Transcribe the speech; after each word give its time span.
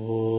Oh. 0.00 0.37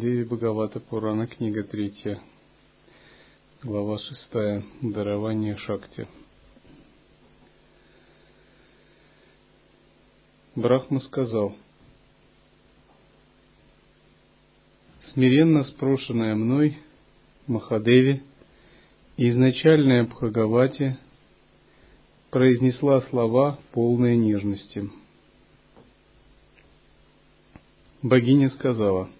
Деви 0.00 0.24
Бхагавата 0.24 0.80
Пурана, 0.80 1.26
книга 1.28 1.62
третья, 1.62 2.20
глава 3.62 3.98
шестая, 3.98 4.64
дарование 4.82 5.56
Шакти. 5.56 6.08
Брахма 10.56 10.98
сказал, 10.98 11.54
смиренно 15.12 15.62
спрошенная 15.62 16.34
мной, 16.34 16.76
Махадеви, 17.46 18.20
изначальная 19.16 20.02
Бхагавати 20.02 20.98
произнесла 22.30 23.00
слова 23.02 23.60
полные 23.70 24.16
нежности. 24.16 24.90
Богиня 28.02 28.50
сказала– 28.50 29.08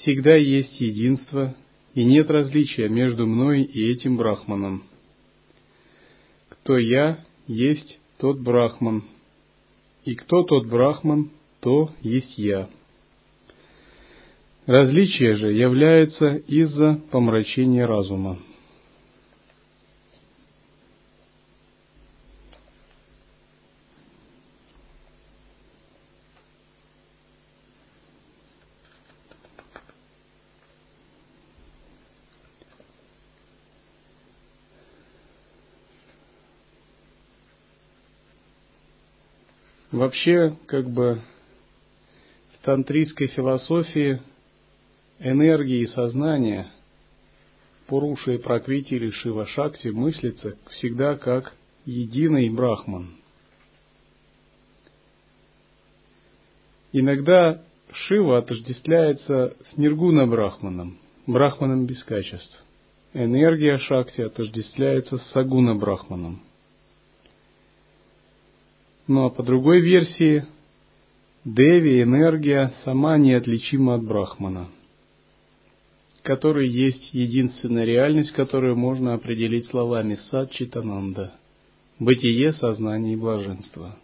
всегда 0.00 0.34
есть 0.34 0.80
единство, 0.80 1.54
и 1.94 2.04
нет 2.04 2.30
различия 2.30 2.88
между 2.88 3.26
мной 3.26 3.62
и 3.62 3.90
этим 3.90 4.16
брахманом. 4.16 4.84
Кто 6.48 6.78
я, 6.78 7.24
есть 7.46 7.98
тот 8.18 8.38
брахман, 8.38 9.04
и 10.04 10.14
кто 10.14 10.42
тот 10.42 10.66
брахман, 10.66 11.30
то 11.60 11.90
есть 12.02 12.38
я. 12.38 12.68
Различие 14.66 15.36
же 15.36 15.52
является 15.52 16.36
из-за 16.46 17.00
помрачения 17.10 17.86
разума. 17.86 18.38
Вообще, 39.98 40.56
как 40.66 40.88
бы 40.88 41.20
в 42.52 42.64
тантрийской 42.64 43.26
философии 43.26 44.22
энергии 45.18 45.80
и 45.80 45.86
сознание 45.86 46.68
Пуруша 47.88 48.34
и 48.34 48.38
Праквити 48.38 48.94
или 48.94 49.10
Шива 49.10 49.44
Шакти 49.46 49.88
мыслится 49.88 50.56
всегда 50.70 51.16
как 51.16 51.52
единый 51.84 52.48
брахман. 52.48 53.16
Иногда 56.92 57.60
Шива 57.90 58.38
отождествляется 58.38 59.56
с 59.72 59.76
Ниргуна 59.76 60.28
Брахманом, 60.28 60.96
Брахманом 61.26 61.86
без 61.86 62.04
качеств. 62.04 62.56
Энергия 63.14 63.78
Шакти 63.78 64.20
отождествляется 64.20 65.18
с 65.18 65.30
Сагуна 65.32 65.74
Брахманом– 65.74 66.44
а 69.08 69.30
по 69.30 69.42
другой 69.42 69.80
версии, 69.80 70.44
Деви, 71.44 72.02
энергия, 72.02 72.74
сама 72.84 73.16
неотличима 73.16 73.94
от 73.94 74.04
Брахмана, 74.04 74.68
который 76.22 76.68
есть 76.68 77.14
единственная 77.14 77.86
реальность, 77.86 78.32
которую 78.32 78.76
можно 78.76 79.14
определить 79.14 79.66
словами 79.68 80.18
Сад 80.30 80.50
Читананда, 80.50 81.32
бытие, 81.98 82.52
сознание 82.52 83.14
и 83.14 83.16
блаженство. 83.16 83.96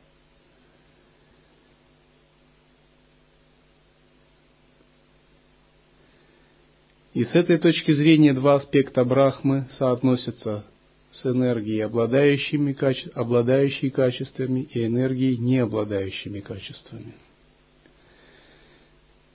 И 7.13 7.25
с 7.25 7.35
этой 7.35 7.59
точки 7.59 7.93
зрения 7.93 8.33
два 8.33 8.55
аспекта 8.55 9.05
Брахмы 9.05 9.69
соотносятся 9.79 10.65
с 11.15 11.27
энергией, 11.27 11.81
обладающими, 11.81 12.77
обладающей 13.15 13.91
качествами, 13.91 14.61
и 14.61 14.87
энергией, 14.87 15.37
не 15.37 15.59
обладающими 15.59 16.41
качествами. 16.41 17.15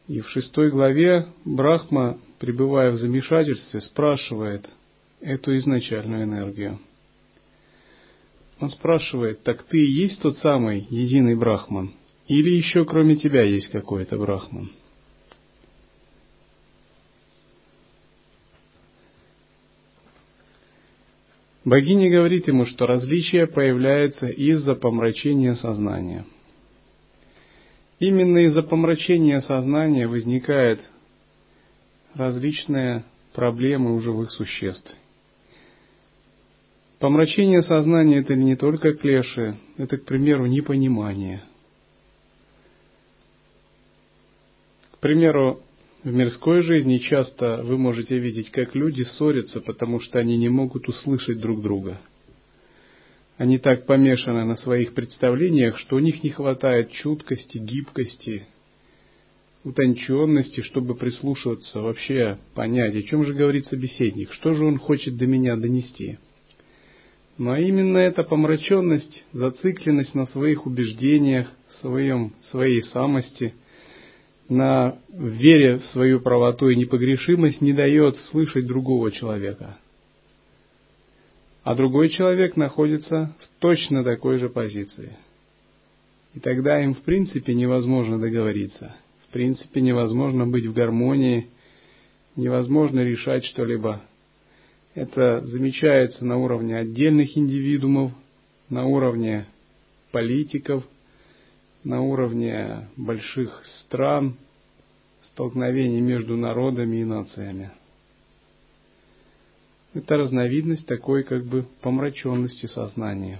И 0.08 0.22
в 0.22 0.30
шестой 0.30 0.72
главе 0.72 1.28
Брахма, 1.46 2.20
пребывая 2.40 2.92
в 2.92 2.98
замешательстве, 2.98 3.82
спрашивает 3.82 4.68
эту 5.22 5.56
изначальную 5.58 6.24
энергию. 6.24 6.80
Он 8.60 8.70
спрашивает, 8.72 9.44
так 9.44 9.64
ты 9.64 9.78
и 9.78 9.92
есть 10.02 10.22
тот 10.22 10.38
самый 10.40 10.88
единый 10.90 11.36
Брахман? 11.36 11.94
Или 12.28 12.58
еще 12.58 12.86
кроме 12.86 13.16
тебя 13.16 13.44
есть 13.44 13.70
какой-то 13.70 14.18
Брахман? 14.18 14.72
Богиня 21.70 22.10
говорит 22.10 22.48
ему, 22.48 22.66
что 22.66 22.88
различие 22.88 23.46
появляется 23.46 24.26
из-за 24.26 24.74
помрачения 24.74 25.54
сознания. 25.54 26.26
Именно 28.00 28.40
из-за 28.46 28.64
помрачения 28.64 29.40
сознания 29.42 30.08
возникают 30.08 30.82
различные 32.16 33.04
проблемы 33.36 33.94
у 33.94 34.00
живых 34.00 34.32
существ. 34.32 34.92
Помрачение 36.98 37.62
сознания– 37.62 38.18
это 38.22 38.34
не 38.34 38.56
только 38.56 38.94
клеши, 38.94 39.56
это, 39.78 39.98
к 39.98 40.06
примеру, 40.06 40.48
непонимание. 40.48 41.44
К 44.94 44.98
примеру, 44.98 45.62
в 46.04 46.14
мирской 46.14 46.62
жизни 46.62 46.98
часто 46.98 47.62
вы 47.64 47.78
можете 47.78 48.18
видеть, 48.20 48.52
как 48.52 48.74
люди 48.74 49.02
ссорятся, 49.02 49.60
потому 49.60 50.00
что 50.00 50.20
они 50.20 50.38
не 50.38 50.50
могут 50.50 50.88
услышать 50.88 51.40
друг 51.40 51.62
друга. 51.62 52.00
Они 53.38 53.58
так 53.58 53.86
помешаны 53.86 54.46
на 54.46 54.56
своих 54.58 54.94
представлениях, 54.94 55.78
что 55.78 55.98
у 55.98 56.00
них 56.00 56.24
не 56.24 56.30
хватает 56.30 56.92
чуткости, 56.92 57.58
гибкости, 57.58 58.48
утонченности, 59.64 60.62
чтобы 60.62 60.96
прислушиваться, 60.96 61.82
вообще 61.82 62.38
понять, 62.54 62.96
о 62.96 63.04
чем 63.04 63.26
же 63.26 63.34
говорит 63.34 63.66
собеседник, 63.66 64.32
что 64.34 64.54
же 64.54 64.66
он 64.66 64.78
хочет 64.78 65.18
до 65.18 65.28
меня 65.28 65.56
донести. 65.58 66.18
Но 67.38 67.56
именно 67.58 67.98
эта 67.98 68.24
помраченность, 68.24 69.26
зацикленность 69.32 70.16
на 70.16 70.26
своих 70.28 70.66
убеждениях, 70.66 71.48
своем, 71.82 72.34
своей 72.52 72.84
самости– 72.84 73.54
на 74.50 74.98
вере 75.10 75.78
в 75.78 75.86
свою 75.86 76.20
правоту 76.20 76.70
и 76.70 76.76
непогрешимость 76.76 77.62
не 77.62 77.72
дает 77.72 78.18
слышать 78.32 78.66
другого 78.66 79.12
человека. 79.12 79.78
А 81.64 81.76
другой 81.76 82.10
человек 82.10 82.58
находится 82.58 83.36
в 83.40 83.60
точно 83.60 84.04
такой 84.04 84.40
же 84.40 84.50
позиции. 84.50 85.16
И 86.34 86.40
тогда 86.40 86.84
им 86.84 86.96
в 86.96 87.02
принципе 87.04 87.54
невозможно 87.54 88.20
договориться. 88.20 88.96
В 89.28 89.34
принципе 89.34 89.82
невозможно 89.82 90.48
быть 90.48 90.66
в 90.66 90.74
гармонии, 90.74 91.48
невозможно 92.36 93.02
решать 93.02 93.46
что-либо. 93.46 94.02
Это 94.96 95.46
замечается 95.46 96.26
на 96.26 96.38
уровне 96.38 96.76
отдельных 96.76 97.38
индивидуумов, 97.38 98.14
на 98.70 98.86
уровне 98.86 99.46
политиков– 100.12 100.84
на 101.84 102.02
уровне 102.02 102.88
больших 102.98 103.64
стран, 103.82 104.38
столкновений 105.24 106.02
между 106.02 106.36
народами 106.36 106.98
и 106.98 107.06
нациями. 107.06 107.72
Это 109.94 110.18
разновидность 110.18 110.86
такой 110.86 111.24
как 111.24 111.46
бы 111.46 111.66
помраченности 111.82 112.68
сознания. 112.68 113.40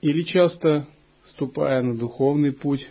Или 0.00 0.22
часто, 0.22 0.86
ступая 1.30 1.82
на 1.82 1.96
духовный 1.96 2.52
путь, 2.52 2.88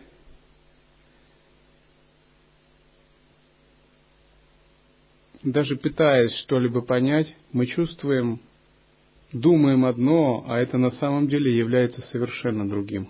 даже 5.41 5.75
пытаясь 5.77 6.35
что-либо 6.39 6.81
понять, 6.81 7.33
мы 7.51 7.65
чувствуем, 7.65 8.39
думаем 9.31 9.85
одно, 9.85 10.43
а 10.47 10.59
это 10.59 10.77
на 10.77 10.91
самом 10.91 11.27
деле 11.27 11.55
является 11.55 12.01
совершенно 12.11 12.67
другим. 12.67 13.09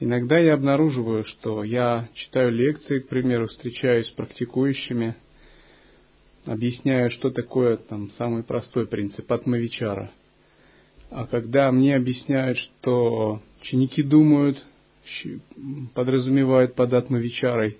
Иногда 0.00 0.38
я 0.38 0.54
обнаруживаю, 0.54 1.24
что 1.24 1.62
я 1.62 2.08
читаю 2.14 2.50
лекции, 2.52 2.98
к 2.98 3.08
примеру, 3.08 3.46
встречаюсь 3.46 4.08
с 4.08 4.10
практикующими, 4.10 5.14
объясняю, 6.44 7.10
что 7.10 7.30
такое 7.30 7.76
там 7.76 8.10
самый 8.12 8.42
простой 8.42 8.86
принцип 8.86 9.30
атмавичара. 9.30 10.10
А 11.10 11.26
когда 11.26 11.70
мне 11.70 11.94
объясняют, 11.94 12.58
что 12.58 13.40
ученики 13.62 14.02
думают, 14.02 14.62
подразумевают 15.94 16.74
под 16.74 16.92
атмавичарой, 16.92 17.78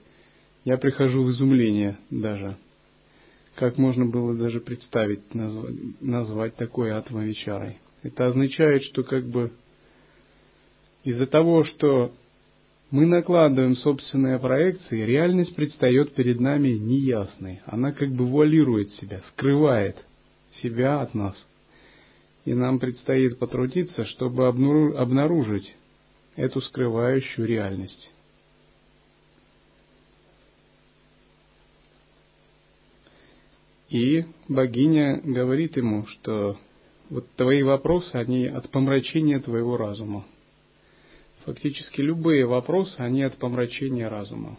я 0.65 0.79
прихожу 0.79 1.25
в 1.25 1.31
изумление 1.31 1.99
даже– 2.11 2.57
как 3.57 3.79
можно 3.79 4.07
было 4.07 4.35
даже 4.35 4.61
представить, 4.61 5.35
назвать, 5.35 5.75
назвать 6.01 6.57
такое 6.57 6.97
атмавичарой. 6.97 7.79
Это 8.03 8.27
означает, 8.27 8.83
что 8.85 9.03
как 9.03 9.25
бы 9.25 9.53
из-за 11.05 11.27
того, 11.27 11.65
что 11.65 12.13
мы 12.91 13.07
накладываем 13.07 13.77
собственные 13.77 14.39
проекции, 14.39 15.05
реальность 15.05 15.55
предстает 15.55 16.15
перед 16.15 16.41
нами 16.41 16.69
неясной. 16.69 17.61
Она 17.67 17.93
как 17.93 18.11
бы 18.11 18.25
вуалирует 18.27 18.93
себя, 18.93 19.21
скрывает 19.31 19.97
себя 20.63 21.01
от 21.01 21.15
нас. 21.15 21.35
И 22.45 22.55
нам 22.55 22.79
предстоит 22.79 23.39
потрудиться, 23.39 24.05
чтобы 24.05 24.47
обнаружить 24.47 25.75
эту 26.37 26.61
скрывающую 26.61 27.47
реальность. 27.47 28.13
И 33.89 34.25
богиня 34.49 35.21
говорит 35.23 35.77
ему, 35.77 36.07
что 36.07 36.59
вот 37.11 37.29
твои 37.37 37.63
вопросы, 37.63 38.15
они 38.17 38.47
от 38.47 38.71
помрачения 38.71 39.41
твоего 39.41 39.77
разума. 39.77 40.25
Фактически 41.45 42.01
любые 42.01 42.47
вопросы, 42.47 42.95
они 42.99 43.23
от 43.23 43.37
помрачения 43.37 44.09
разума. 44.09 44.57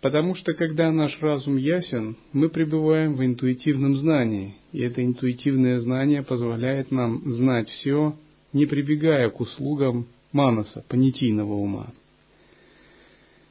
Потому 0.00 0.34
что 0.34 0.54
когда 0.54 0.90
наш 0.90 1.20
разум 1.20 1.56
ясен, 1.56 2.16
мы 2.32 2.48
пребываем 2.48 3.16
в 3.16 3.24
интуитивном 3.24 3.96
знании, 3.96 4.54
и 4.72 4.80
это 4.80 5.04
интуитивное 5.04 5.78
знание 5.80 6.22
позволяет 6.22 6.90
нам 6.90 7.30
знать 7.32 7.68
все, 7.68 8.16
не 8.52 8.64
прибегая 8.64 9.28
к 9.28 9.40
услугам 9.40 10.06
манаса, 10.32 10.84
понятийного 10.88 11.52
ума. 11.52 11.92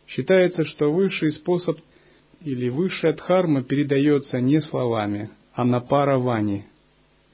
Считается, 0.09 0.63
что 0.65 0.91
высший 0.91 1.31
способ 1.31 1.79
или 2.41 2.69
высшая 2.69 3.13
дхарма 3.13 3.63
передается 3.63 4.39
не 4.39 4.59
словами, 4.61 5.29
а 5.53 5.63
на 5.63 5.81
паравани, 5.81 6.65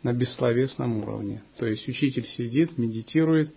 на 0.03 0.13
бессловесном 0.13 0.97
уровне. 0.97 1.41
То 1.57 1.65
есть 1.65 1.87
учитель 1.87 2.25
сидит, 2.37 2.77
медитирует, 2.77 3.53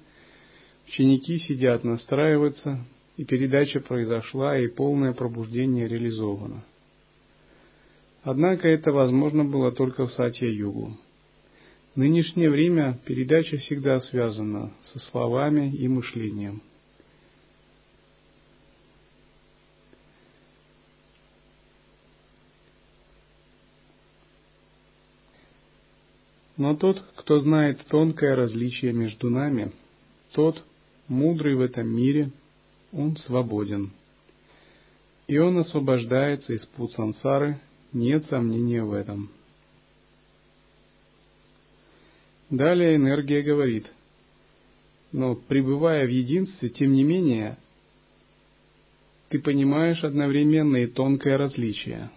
ученики 0.86 1.38
сидят, 1.38 1.82
настраиваются, 1.82 2.84
и 3.16 3.24
передача 3.24 3.80
произошла, 3.80 4.56
и 4.56 4.68
полное 4.68 5.12
пробуждение 5.12 5.88
реализовано. 5.88 6.64
Однако 8.22 8.68
это 8.68 8.92
возможно 8.92 9.44
было 9.44 9.72
только 9.72 10.06
в 10.06 10.12
Сатья-Югу. 10.12 10.96
В 11.94 11.98
нынешнее 11.98 12.50
время 12.50 13.00
передача 13.04 13.56
всегда 13.56 13.98
связана 14.00 14.72
со 14.92 14.98
словами 15.10 15.74
и 15.74 15.88
мышлением. 15.88 16.62
Но 26.58 26.74
тот, 26.74 27.00
кто 27.14 27.38
знает 27.38 27.86
тонкое 27.86 28.34
различие 28.34 28.92
между 28.92 29.30
нами, 29.30 29.70
тот, 30.32 30.62
мудрый 31.06 31.54
в 31.54 31.60
этом 31.60 31.88
мире, 31.88 32.32
он 32.92 33.16
свободен. 33.16 33.92
И 35.28 35.38
он 35.38 35.58
освобождается 35.58 36.52
из 36.52 36.66
пут 36.66 36.92
сансары, 36.92 37.60
нет 37.92 38.26
сомнения 38.26 38.82
в 38.82 38.92
этом. 38.92 39.30
Далее 42.50 42.96
энергия 42.96 43.42
говорит, 43.42 43.86
но 45.12 45.36
пребывая 45.36 46.06
в 46.06 46.10
единстве, 46.10 46.70
тем 46.70 46.92
не 46.92 47.04
менее, 47.04 47.56
ты 49.28 49.38
понимаешь 49.38 50.02
одновременно 50.02 50.78
и 50.78 50.86
тонкое 50.86 51.38
различие. 51.38 52.10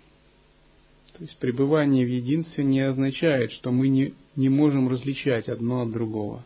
То 1.21 1.25
есть 1.25 1.37
пребывание 1.37 2.03
в 2.03 2.09
единстве 2.09 2.63
не 2.63 2.79
означает, 2.79 3.51
что 3.51 3.71
мы 3.71 3.89
не, 3.89 4.15
не 4.35 4.49
можем 4.49 4.89
различать 4.89 5.49
одно 5.49 5.83
от 5.83 5.91
другого. 5.91 6.43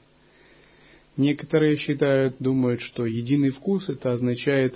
Некоторые 1.15 1.77
считают, 1.77 2.35
думают, 2.39 2.81
что 2.81 3.05
единый 3.05 3.51
вкус 3.51 3.87
это 3.87 4.11
означает 4.11 4.75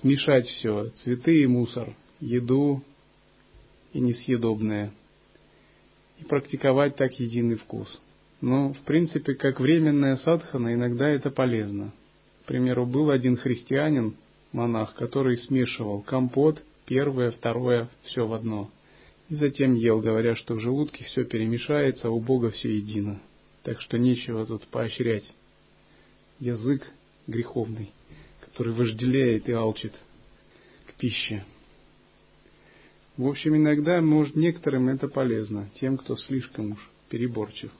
смешать 0.00 0.46
все, 0.46 0.88
цветы 1.02 1.42
и 1.42 1.46
мусор, 1.46 1.94
еду 2.20 2.82
и 3.92 4.00
несъедобное, 4.00 4.92
и 6.18 6.24
практиковать 6.24 6.96
так 6.96 7.20
единый 7.20 7.56
вкус. 7.56 8.00
Но, 8.40 8.72
в 8.72 8.78
принципе, 8.86 9.34
как 9.34 9.60
временная 9.60 10.16
садхана, 10.16 10.72
иногда 10.72 11.06
это 11.06 11.30
полезно. 11.30 11.92
К 12.44 12.46
примеру, 12.46 12.86
был 12.86 13.10
один 13.10 13.36
христианин, 13.36 14.16
монах, 14.52 14.94
который 14.94 15.36
смешивал 15.36 16.00
компот, 16.00 16.62
первое, 16.86 17.30
второе, 17.32 17.90
все 18.04 18.26
в 18.26 18.32
одно– 18.32 18.70
и 19.28 19.34
затем 19.34 19.74
ел, 19.74 20.00
говоря, 20.00 20.36
что 20.36 20.54
в 20.54 20.60
желудке 20.60 21.04
все 21.04 21.24
перемешается, 21.24 22.08
а 22.08 22.10
у 22.10 22.20
Бога 22.20 22.50
все 22.50 22.76
едино. 22.76 23.20
Так 23.62 23.80
что 23.80 23.98
нечего 23.98 24.46
тут 24.46 24.66
поощрять 24.68 25.28
язык 26.38 26.86
греховный, 27.26 27.90
который 28.40 28.72
вожделяет 28.72 29.48
и 29.48 29.52
алчит 29.52 29.92
к 30.86 30.94
пище. 30.94 31.44
В 33.16 33.26
общем, 33.26 33.56
иногда, 33.56 34.00
может, 34.00 34.36
некоторым 34.36 34.88
это 34.88 35.08
полезно, 35.08 35.70
тем, 35.80 35.96
кто 35.96 36.16
слишком 36.16 36.72
уж 36.72 36.90
переборчив. 37.08 37.72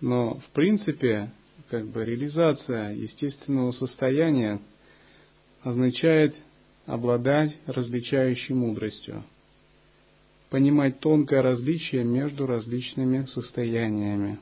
Но, 0.00 0.38
в 0.38 0.48
принципе, 0.50 1.30
как 1.68 1.86
бы 1.86 2.04
реализация 2.04 2.94
естественного 2.94 3.72
состояния 3.72 4.60
означает 5.62 6.34
обладать 6.86 7.56
различающей 7.66 8.54
мудростью– 8.54 9.22
понимать 10.50 11.00
тонкое 11.00 11.42
различие 11.42 12.04
между 12.04 12.46
различными 12.46 13.26
состояниями. 13.26 14.38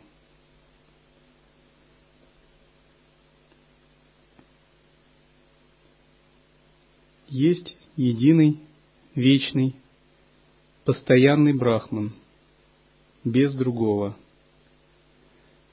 Есть 7.29 7.77
единый, 7.97 8.61
вечный, 9.15 9.75
постоянный 10.85 11.53
брахман, 11.53 12.13
без 13.25 13.53
другого. 13.55 14.17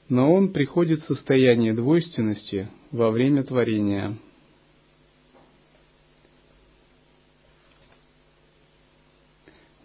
Но 0.08 0.32
он 0.32 0.52
приходит 0.52 1.00
в 1.00 1.06
состояние 1.06 1.72
двойственности 1.72 2.68
во 2.90 3.10
время 3.10 3.44
творения– 3.44 4.18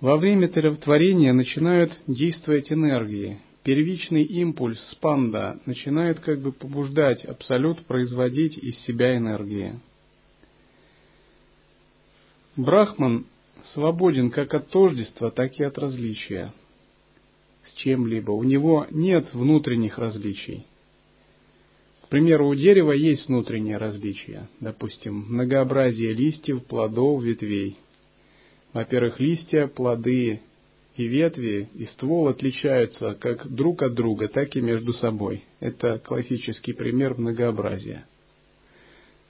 Во 0.01 0.15
время 0.15 0.47
творения 0.47 1.33
начинают 1.33 1.91
действовать 2.07 2.71
энергии. 2.71 3.39
Первичный 3.63 4.23
импульс 4.23 4.79
спанда 4.91 5.59
начинает 5.65 6.21
как 6.21 6.39
бы 6.39 6.53
побуждать 6.53 7.25
Абсолют 7.25 7.85
производить 7.85 8.57
из 8.57 8.79
себя 8.85 9.17
энергии. 9.17 9.77
Брахман 12.55 13.25
свободен 13.73 14.31
как 14.31 14.53
от 14.53 14.69
тождества, 14.69 15.31
так 15.31 15.59
и 15.59 15.63
от 15.65 15.77
различия 15.77 16.53
с 17.67 17.73
чем-либо. 17.73 18.31
У 18.31 18.43
него 18.43 18.87
нет 18.91 19.33
внутренних 19.33 19.97
различий. 19.97 20.65
К 22.03 22.07
примеру, 22.07 22.47
у 22.47 22.55
дерева 22.55 22.93
есть 22.93 23.27
внутренние 23.27 23.77
различия, 23.77 24.49
допустим, 24.61 25.25
многообразие 25.27 26.13
листьев, 26.13 26.63
плодов, 26.65 27.21
ветвей– 27.21 27.75
во-первых, 28.73 29.19
листья, 29.19 29.67
плоды 29.67 30.41
и 30.95 31.07
ветви 31.07 31.69
и 31.75 31.85
ствол 31.85 32.27
отличаются 32.27 33.15
как 33.15 33.47
друг 33.49 33.81
от 33.81 33.93
друга, 33.93 34.27
так 34.27 34.55
и 34.55 34.61
между 34.61 34.93
собой. 34.93 35.43
Это 35.59 35.97
классический 35.99 36.73
пример 36.73 37.15
многообразия. 37.17 38.05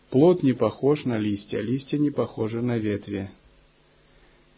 Плод 0.09 0.41
не 0.41 0.53
похож 0.53 1.05
на 1.05 1.17
листья, 1.17 1.59
листья 1.59 1.97
не 1.97 2.09
похожи 2.09 2.61
на 2.61 2.77
ветви. 2.77 3.29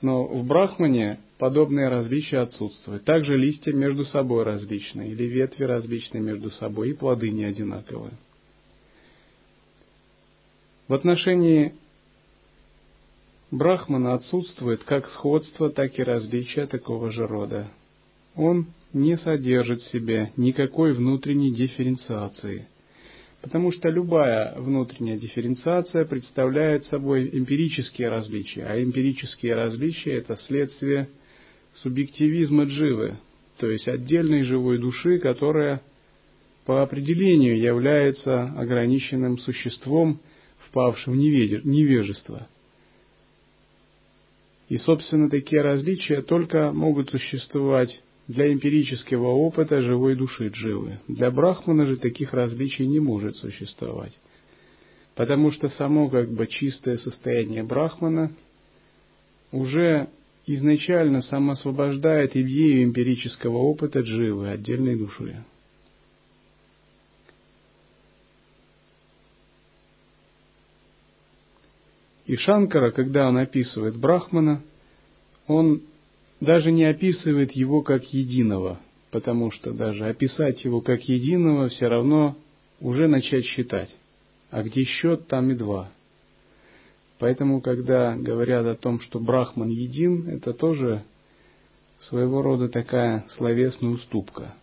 Но 0.02 0.26
в 0.26 0.46
Брахмане 0.48 1.20
подобные 1.38 1.90
различия 1.90 2.40
отсутствуют. 2.40 3.04
Также 3.04 3.38
листья 3.38 3.74
между 3.74 4.06
собой 4.06 4.44
различны, 4.44 5.10
или 5.10 5.26
ветви 5.26 5.66
различны 5.66 6.20
между 6.20 6.50
собой, 6.52 6.92
и 6.92 6.94
плоды 6.94 7.30
не 7.30 7.44
одинаковые. 7.44 8.14
В 10.88 10.94
отношении 10.94 11.74
Брахмана 13.52 14.14
отсутствует 14.14 14.86
как 14.86 15.10
сходство, 15.10 15.70
так 15.70 16.00
и 16.00 16.04
различия 16.04 16.68
такого 16.68 17.12
же 17.12 17.28
рода. 17.28 17.68
Он 18.34 18.68
не 18.94 19.18
содержит 19.18 19.82
в 19.82 19.92
себе 19.92 20.32
никакой 20.38 20.94
внутренней 20.94 21.54
дифференциации, 21.54 22.68
потому 23.42 23.74
что 23.74 23.90
любая 23.90 24.56
внутренняя 24.58 25.18
дифференциация 25.18 26.06
представляет 26.06 26.86
собой 26.86 27.30
эмпирические 27.34 28.08
различия, 28.08 28.64
а 28.64 28.82
эмпирические 28.82 29.56
различия– 29.56 30.14
это 30.14 30.38
следствие 30.48 31.10
субъективизма 31.76 32.64
дживы, 32.64 33.18
то 33.58 33.70
есть 33.70 33.90
отдельной 33.90 34.44
живой 34.44 34.78
души, 34.78 35.20
которая 35.20 35.82
по 36.66 36.84
определению 36.84 37.60
является 37.60 38.44
ограниченным 38.44 39.40
существом, 39.40 40.22
впавшим 40.70 41.14
в 41.14 41.18
невежество. 41.18 42.48
И, 44.72 44.78
собственно, 44.78 45.30
такие 45.30 45.62
различия 45.62 46.22
только 46.22 46.72
могут 46.72 47.10
существовать 47.10 48.02
для 48.30 48.54
эмпирического 48.54 49.28
опыта 49.28 49.82
живой 49.82 50.16
души 50.16 50.48
дживы. 50.48 51.00
Для 51.10 51.30
брахмана 51.30 51.86
же 51.88 51.98
таких 51.98 52.34
различий 52.34 52.88
не 52.88 53.02
может 53.02 53.36
существовать. 53.36 54.18
Потому 55.14 55.52
что 55.52 55.68
само 55.68 56.08
как 56.08 56.32
бы 56.32 56.48
чистое 56.48 56.96
состояние 57.00 57.64
брахмана 57.64 58.32
уже 59.52 60.08
изначально 60.48 61.22
самоосвобождает 61.22 62.38
идею 62.38 62.86
эмпирического 62.86 63.58
опыта 63.58 64.00
дживы, 64.00 64.52
отдельной 64.52 64.96
души. 64.96 65.44
И 72.32 72.38
Шанкара, 72.38 72.92
когда 72.92 73.28
он 73.28 73.38
описывает 73.38 73.98
Брахмана, 73.98 74.62
он 75.48 75.82
даже 76.40 76.72
не 76.72 76.86
описывает 76.86 77.52
его 77.52 77.82
как 77.82 78.06
единого, 78.14 78.80
потому 79.12 79.52
что 79.52 79.74
даже 79.74 80.08
описать 80.08 80.64
его 80.64 80.80
как 80.80 81.02
единого 81.10 81.68
все 81.68 81.90
равно 81.90 82.38
уже 82.80 83.10
начать 83.10 83.44
считать. 83.44 83.94
А 84.50 84.64
где 84.64 84.86
счет, 84.86 85.28
там 85.28 85.52
и 85.52 85.56
два. 85.56 85.92
Поэтому, 87.20 87.60
когда 87.60 88.16
говорят 88.16 88.66
о 88.66 88.76
том, 88.76 89.02
что 89.02 89.20
Брахман 89.20 89.68
един, 89.68 90.30
это 90.30 90.54
тоже 90.54 91.04
своего 92.00 92.42
рода 92.42 92.70
такая 92.70 93.26
словесная 93.36 93.90
уступка. 93.90 94.54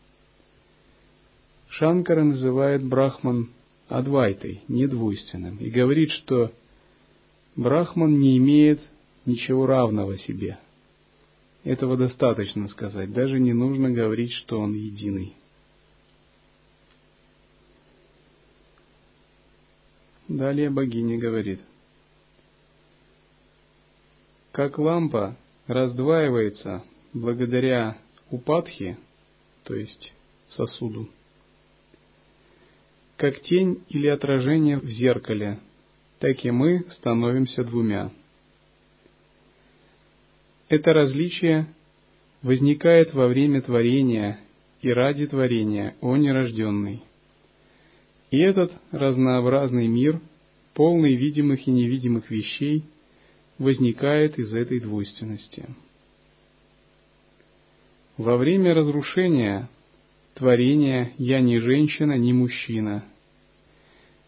Шанкара 1.68 2.24
называет 2.24 2.82
Брахман 2.82 3.50
Адвайтой, 3.88 4.62
недвойственным, 4.68 5.58
и 5.58 5.68
говорит, 5.68 6.12
что 6.12 6.50
Брахман 7.56 8.18
не 8.18 8.38
имеет 8.38 8.80
ничего 9.26 9.66
равного 9.66 10.18
себе– 10.18 10.58
этого 11.68 11.96
достаточно 11.98 12.68
сказать, 12.68 13.12
даже 13.12 13.38
не 13.38 13.52
нужно 13.52 13.90
говорить, 13.90 14.32
что 14.32 14.58
он 14.58 14.72
единый. 14.72 15.34
Далее 20.28 20.70
богиня 20.70 21.18
говорит, 21.18 21.60
как 24.52 24.78
лампа 24.78 25.36
раздваивается 25.66 26.84
благодаря 27.12 27.98
упадхи, 28.30 28.96
то 29.64 29.74
есть 29.74 30.12
сосуду, 30.48 31.08
как 33.16 33.40
тень 33.42 33.84
или 33.88 34.06
отражение 34.06 34.78
в 34.78 34.86
зеркале, 34.86 35.60
так 36.18 36.44
и 36.44 36.50
мы 36.50 36.84
становимся 36.90 37.64
двумя– 37.64 38.10
это 40.68 40.92
различие 40.92 41.66
возникает 42.42 43.14
во 43.14 43.26
время 43.26 43.62
творения 43.62 44.38
и 44.82 44.90
ради 44.90 45.26
творения, 45.26 45.96
о 46.00 46.16
нерожденный. 46.16 47.02
И 48.30 48.38
этот 48.38 48.72
разнообразный 48.92 49.88
мир, 49.88 50.20
полный 50.74 51.14
видимых 51.14 51.66
и 51.66 51.70
невидимых 51.70 52.30
вещей, 52.30 52.84
возникает 53.56 54.38
из 54.38 54.54
этой 54.54 54.78
двойственности. 54.78 55.66
Во 58.18 58.36
время 58.36 58.74
разрушения 58.74 59.68
творения 60.34 61.12
я 61.16 61.40
не 61.40 61.58
женщина, 61.58 62.18
ни 62.18 62.32
мужчина, 62.32 63.04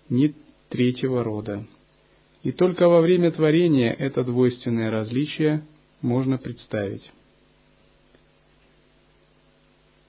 ни 0.08 0.34
третьего 0.70 1.22
рода. 1.22 1.66
И 2.42 2.52
только 2.52 2.88
во 2.88 3.00
время 3.00 3.30
творения 3.30 3.92
это 3.92 4.24
двойственное 4.24 4.90
различие– 4.90 5.62
можно 6.00 6.38
представить. 6.38 7.10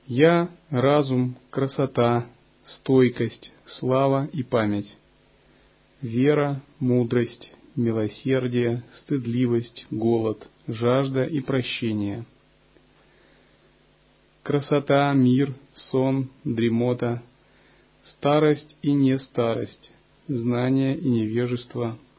Я– 0.07 0.49
разум, 0.69 1.35
красота, 1.49 2.27
стойкость, 2.65 3.51
слава 3.65 4.29
и 4.31 4.41
память, 4.41 4.89
вера, 6.01 6.61
мудрость, 6.79 7.51
милосердие, 7.75 8.83
стыдливость, 9.01 9.85
голод, 9.91 10.47
жажда 10.67 11.25
и 11.25 11.41
прощение. 11.41 12.25
Красота, 14.43 15.11
мир, 15.11 15.53
сон, 15.91 16.29
дремота, 16.45 17.21
старость 18.13 18.77
и 18.81 18.93
нестарость, 18.93 19.91
знание 20.29 20.97
и 20.97 21.09
невежество– 21.09 21.99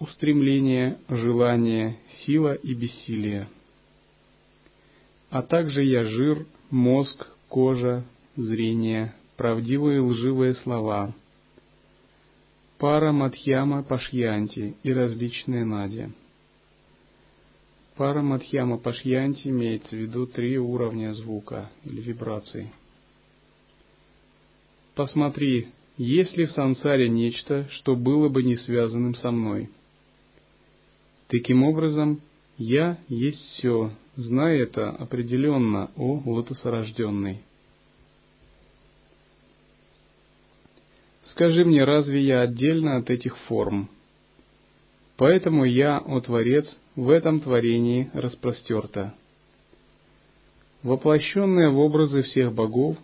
устремление, 0.00 0.98
желание, 1.08 1.98
сила 2.24 2.54
и 2.54 2.74
бессилие. 2.74 3.48
А 5.28 5.42
также 5.42 5.84
я 5.84 6.04
жир, 6.04 6.46
мозг, 6.70 7.28
кожа, 7.48 8.04
зрение, 8.34 9.14
правдивые 9.36 9.98
и 9.98 10.00
лживые 10.00 10.54
слова, 10.54 11.14
пара 12.78 13.12
Мадхьяма 13.12 13.82
Пашьянти 13.82 14.74
и 14.82 14.92
различные 14.92 15.64
нади. 15.64 16.08
Пара 17.96 18.22
Мадхьяма 18.22 18.78
Пашьянти 18.78 19.48
имеется 19.48 19.90
в 19.90 19.98
виду 19.98 20.26
три 20.26 20.58
уровня 20.58 21.12
звука 21.12 21.70
или 21.84 22.00
вибраций. 22.00 22.72
Посмотри, 24.94 25.68
есть 25.98 26.36
ли 26.38 26.46
в 26.46 26.52
сансаре 26.52 27.10
нечто, 27.10 27.68
что 27.72 27.94
было 27.94 28.30
бы 28.30 28.42
не 28.42 28.56
связанным 28.56 29.14
со 29.14 29.30
мной– 29.30 29.68
Таким 31.30 31.62
образом, 31.62 32.20
я 32.58 32.98
есть 33.08 33.40
все, 33.52 33.92
знай 34.16 34.58
это 34.58 34.90
определенно, 34.90 35.88
о 35.96 36.20
лотосорожденный. 36.26 37.42
Скажи 41.28 41.64
мне, 41.64 41.84
разве 41.84 42.20
я 42.20 42.40
отдельно 42.40 42.96
от 42.96 43.10
этих 43.10 43.38
форм? 43.46 43.88
Поэтому 45.16 45.64
я, 45.64 45.98
о 45.98 46.20
Творец, 46.20 46.66
в 46.96 47.10
этом 47.10 47.40
творении 47.40 48.10
распростерта. 48.12 49.14
Воплощенная 50.82 51.70
в 51.70 51.78
образы 51.78 52.22
всех 52.22 52.52
богов, 52.52 52.96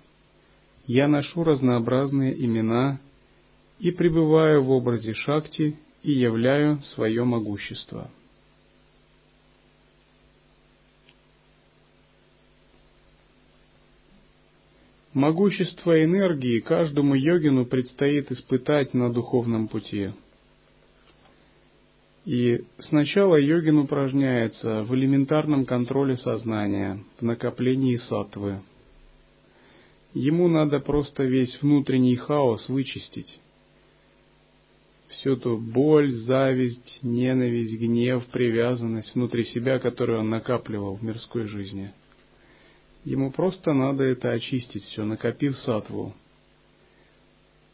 я 0.89 1.07
ношу 1.07 1.45
разнообразные 1.45 2.35
имена 2.45 2.99
и 3.79 3.93
пребываю 3.93 4.65
в 4.65 4.71
образе 4.73 5.15
Шакти 5.15 5.79
и 6.03 6.11
являю 6.11 6.81
свое 6.95 7.23
могущество. 7.23 8.11
Могущество 15.17 16.05
энергии 16.05 16.61
каждому 16.61 17.15
йогину 17.15 17.65
предстоит 17.65 18.31
испытать 18.31 18.93
на 18.93 19.11
духовном 19.11 19.67
пути. 19.67 20.11
И 22.27 22.67
сначала 22.81 23.37
йогин 23.37 23.79
упражняется 23.79 24.83
в 24.83 24.95
элементарном 24.95 25.65
контроле 25.65 26.19
сознания, 26.19 27.03
в 27.19 27.23
накоплении 27.25 27.97
сатвы. 27.97 28.61
Ему 30.13 30.49
надо 30.49 30.81
просто 30.81 31.25
весь 31.25 31.63
внутренний 31.63 32.17
хаос 32.17 32.69
вычистить 32.69 33.39
всю 35.09 35.37
ту 35.37 35.57
боль, 35.57 36.13
зависть, 36.13 36.99
ненависть, 37.01 37.81
гнев, 37.81 38.27
привязанность 38.27 39.15
внутри 39.15 39.45
себя, 39.45 39.79
которую 39.79 40.21
он 40.21 40.29
накапливал 40.29 40.97
в 40.97 41.03
мирской 41.03 41.47
жизни. 41.47 41.95
Ему 43.07 43.31
просто 43.31 43.73
надо 43.73 44.03
это 44.03 44.33
очистить 44.33 44.83
все, 44.87 45.05
накопив 45.05 45.57
сатву. 45.59 46.13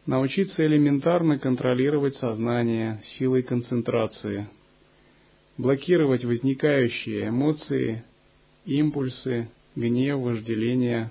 Научиться 0.04 0.66
элементарно 0.66 1.38
контролировать 1.38 2.16
сознание 2.16 3.00
силой 3.16 3.42
концентрации, 3.42 4.46
блокировать 5.56 6.22
возникающие 6.22 7.28
эмоции 7.30 8.04
импульсы, 8.66 9.48
гнев, 9.74 10.20
вожделение, 10.20 11.10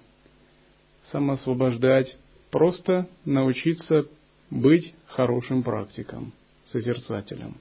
самоосвобождать, 1.12 2.16
просто 2.52 3.10
научиться 3.26 4.06
быть 4.52 4.94
хорошим 5.08 5.64
практиком, 5.64 6.32
созерцателем. 6.68 7.56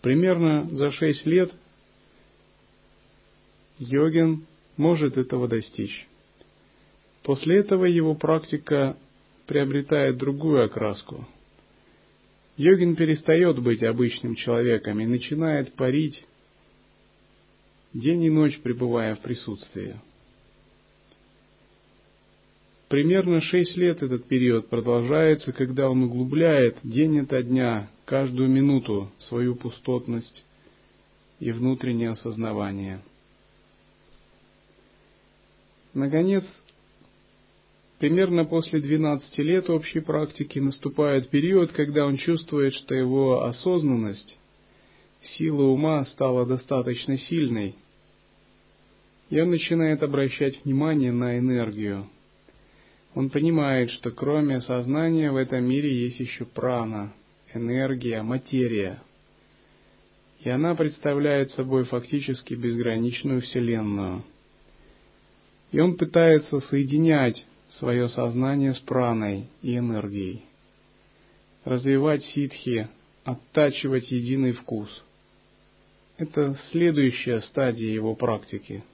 Примерно 0.00 0.68
за 0.70 0.92
шесть 0.92 1.26
лет 1.26 1.52
йогин 3.80 4.46
может 4.76 5.16
этого 5.16 5.48
достичь. 5.48 6.06
После 7.22 7.60
этого 7.60 7.84
его 7.84 8.14
практика 8.14 8.96
приобретает 9.46 10.18
другую 10.18 10.64
окраску. 10.64 11.26
Йогин 12.56 12.96
перестает 12.96 13.60
быть 13.60 13.82
обычным 13.82 14.36
человеком 14.36 15.00
и 15.00 15.06
начинает 15.06 15.74
парить, 15.74 16.24
день 17.92 18.24
и 18.24 18.30
ночь 18.30 18.58
пребывая 18.60 19.16
в 19.16 19.20
присутствии. 19.20 19.96
Примерно 22.88 23.40
шесть 23.40 23.76
лет 23.76 24.02
этот 24.02 24.26
период 24.26 24.68
продолжается, 24.68 25.52
когда 25.52 25.90
он 25.90 26.04
углубляет 26.04 26.76
день 26.84 27.20
ото 27.20 27.42
дня, 27.42 27.90
каждую 28.04 28.48
минуту 28.48 29.10
свою 29.20 29.56
пустотность 29.56 30.44
и 31.40 31.50
внутреннее 31.50 32.10
осознавание. 32.10 33.00
Наконец, 35.94 36.44
примерно 38.00 38.44
после 38.44 38.80
12 38.80 39.38
лет 39.38 39.70
общей 39.70 40.00
практики 40.00 40.58
наступает 40.58 41.30
период, 41.30 41.70
когда 41.70 42.04
он 42.04 42.16
чувствует, 42.16 42.74
что 42.74 42.94
его 42.94 43.44
осознанность, 43.44 44.38
сила 45.36 45.62
ума 45.62 46.04
стала 46.06 46.44
достаточно 46.44 47.16
сильной, 47.16 47.76
и 49.30 49.40
он 49.40 49.50
начинает 49.50 50.02
обращать 50.02 50.64
внимание 50.64 51.12
на 51.12 51.38
энергию. 51.38 52.08
Он 53.14 53.30
понимает, 53.30 53.92
что 53.92 54.10
кроме 54.10 54.60
сознания 54.62 55.30
в 55.30 55.36
этом 55.36 55.64
мире 55.64 55.94
есть 55.94 56.18
еще 56.18 56.44
прана, 56.44 57.12
энергия, 57.54 58.22
материя. 58.22 59.00
И 60.40 60.50
она 60.50 60.74
представляет 60.74 61.52
собой 61.52 61.84
фактически 61.84 62.54
безграничную 62.54 63.40
Вселенную. 63.42 64.24
И 65.74 65.80
он 65.80 65.96
пытается 65.96 66.60
соединять 66.60 67.44
свое 67.80 68.08
сознание 68.08 68.74
с 68.74 68.78
праной 68.78 69.48
и 69.60 69.76
энергией, 69.76 70.44
развивать 71.64 72.24
ситхи, 72.26 72.86
оттачивать 73.24 74.08
единый 74.12 74.52
вкус. 74.52 75.02
Это 76.16 76.56
следующая 76.70 77.40
стадия 77.40 77.90
его 77.90 78.14
практики. 78.14 78.84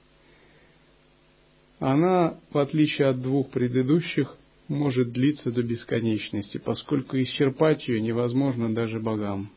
Она, 1.77 2.39
в 2.49 2.57
отличие 2.57 3.09
от 3.09 3.21
двух 3.21 3.51
предыдущих, 3.51 4.35
может 4.67 5.11
длиться 5.11 5.51
до 5.51 5.61
бесконечности, 5.61 6.57
поскольку 6.57 7.15
исчерпать 7.15 7.87
ее 7.87 8.01
невозможно 8.01 8.73
даже 8.73 8.99
богам. 8.99 9.51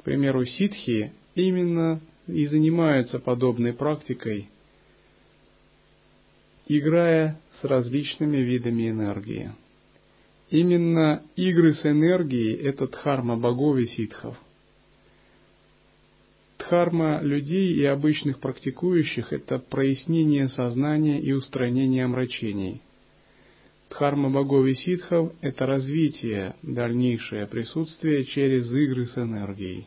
К 0.00 0.02
примеру, 0.02 0.44
ситхи 0.44 1.14
именно 1.34 1.98
и 2.26 2.44
занимаются 2.46 3.18
подобной 3.18 3.72
практикой– 3.72 4.50
играя 6.66 7.40
с 7.60 7.64
различными 7.64 8.38
видами 8.38 8.90
энергии. 8.90 9.52
Именно 10.50 11.22
игры 11.34 11.74
с 11.74 11.84
энергией– 11.84 12.54
это 12.62 12.86
дхарма 12.86 13.36
богов 13.36 13.78
и 13.78 13.86
ситхов. 13.86 14.36
Дхарма 16.58 17.20
людей 17.20 17.74
и 17.74 17.84
обычных 17.84 18.40
практикующих– 18.40 19.28
это 19.32 19.58
прояснение 19.58 20.48
сознания 20.48 21.20
и 21.20 21.32
устранение 21.32 22.04
омрачений. 22.04 22.80
Дхарма 23.90 24.30
богов 24.30 24.66
и 24.66 24.74
ситхов– 24.74 25.32
это 25.40 25.66
развитие, 25.66 26.54
дальнейшее 26.62 27.46
присутствие 27.46 28.24
через 28.24 28.72
игры 28.72 29.06
с 29.06 29.16
энергией. 29.16 29.86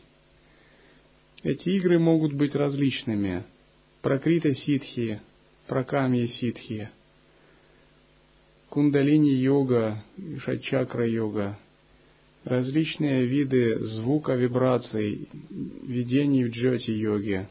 Эти 1.42 1.70
игры 1.70 1.98
могут 1.98 2.34
быть 2.34 2.54
различными. 2.54 3.44
Пракрита 4.02 4.54
ситхи, 4.54 5.20
пракамья 5.70 6.26
ситхи, 6.26 6.90
кундалини-йога, 8.70 10.02
шачакра-йога, 10.42 11.60
различные 12.42 13.24
виды 13.24 13.78
звука 13.78 14.34
вибраций, 14.34 15.28
видений 15.84 16.42
в 16.42 16.50
джоти-йоге. 16.50 17.48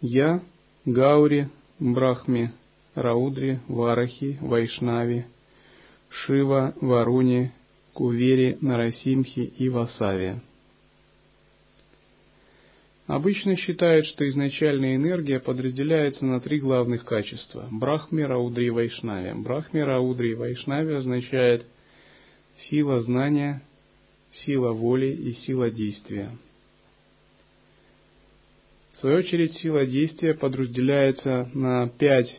Я, 0.00 0.40
Гаури, 0.86 1.50
Брахми, 1.78 2.52
Раудри, 2.94 3.60
Варахи, 3.68 4.38
Вайшнави, 4.40 5.26
Шива, 6.08 6.72
Варуни, 6.80 7.50
Кувери, 7.92 8.56
Нарасимхи 8.62 9.52
и 9.58 9.68
Васави. 9.68 10.40
Обычно 13.08 13.56
считают, 13.56 14.06
что 14.06 14.28
изначальная 14.28 14.96
энергия 14.96 15.40
подразделяется 15.40 16.26
на 16.26 16.40
три 16.40 16.60
главных 16.60 17.06
качества– 17.06 17.66
Брахми, 17.72 18.20
Раудри 18.20 18.66
и 18.66 18.70
Вайшнави. 18.70 19.32
Брахми, 19.32 19.80
Раудри 19.80 20.32
и 20.32 20.34
Вайшнави 20.34 20.92
означает 20.92 21.64
сила 22.68 23.00
знания, 23.00 23.62
сила 24.44 24.72
воли 24.72 25.06
и 25.06 25.32
сила 25.46 25.70
действия. 25.70 26.36
В 28.92 28.98
свою 28.98 29.20
очередь, 29.20 29.54
сила 29.54 29.86
действия 29.86 30.34
подразделяется 30.34 31.50
на 31.54 31.88
пять 31.88 32.38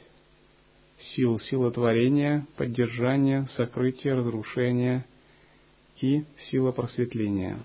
сил– 1.16 1.40
сила 1.50 1.72
творения, 1.72 2.46
поддержания, 2.58 3.50
сокрытия, 3.56 4.16
разрушения 4.16 5.04
и 6.00 6.26
сила 6.52 6.72
просветления. 6.72 7.58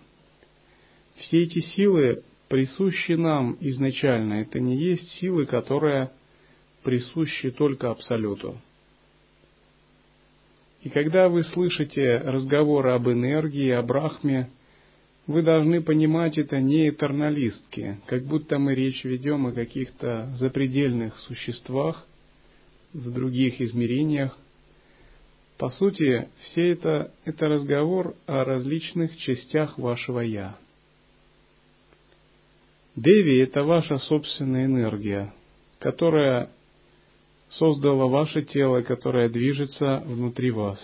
Все 1.17 1.43
эти 1.43 1.61
силы 1.61 2.23
присущи 2.49 3.13
нам 3.13 3.57
изначально. 3.61 4.35
Это 4.35 4.61
не 4.61 4.77
есть 4.77 5.09
силы, 5.21 5.47
которые 5.47 6.11
присущи 6.83 7.51
только 7.51 7.91
Абсолюту. 7.91 8.61
И 10.83 10.91
когда 10.91 11.29
вы 11.29 11.45
слышите 11.45 12.19
разговоры 12.19 12.93
об 12.93 13.09
энергии, 13.09 13.71
о 13.71 13.83
Брахме, 13.83 14.51
вы 15.27 15.43
должны 15.43 15.81
понимать 15.81 16.37
это 16.37 16.61
не 16.61 16.91
этерналистки, 16.91 17.99
как 18.07 18.25
будто 18.25 18.59
мы 18.59 18.75
речь 18.75 19.03
ведем 19.05 19.47
о 19.47 19.53
каких-то 19.53 20.31
запредельных 20.39 21.17
существах 21.21 22.07
в 22.93 23.11
других 23.11 23.63
измерениях. 23.63 24.37
По 25.57 25.71
сути, 25.71 26.29
все 26.41 26.73
это, 26.73 27.11
это 27.25 27.47
разговор 27.49 28.15
о 28.27 28.45
различных 28.45 29.17
частях 29.17 29.79
вашего 29.79 30.21
«я». 30.21 30.59
Деви– 32.97 33.39
это 33.43 33.65
ваша 33.65 33.99
собственная 33.99 34.67
энергия, 34.67 35.33
которая 35.81 36.51
создала 37.49 38.07
ваше 38.07 38.43
тело, 38.43 38.83
которое 38.83 39.29
движется 39.29 40.03
внутри 40.07 40.53
вас. 40.53 40.79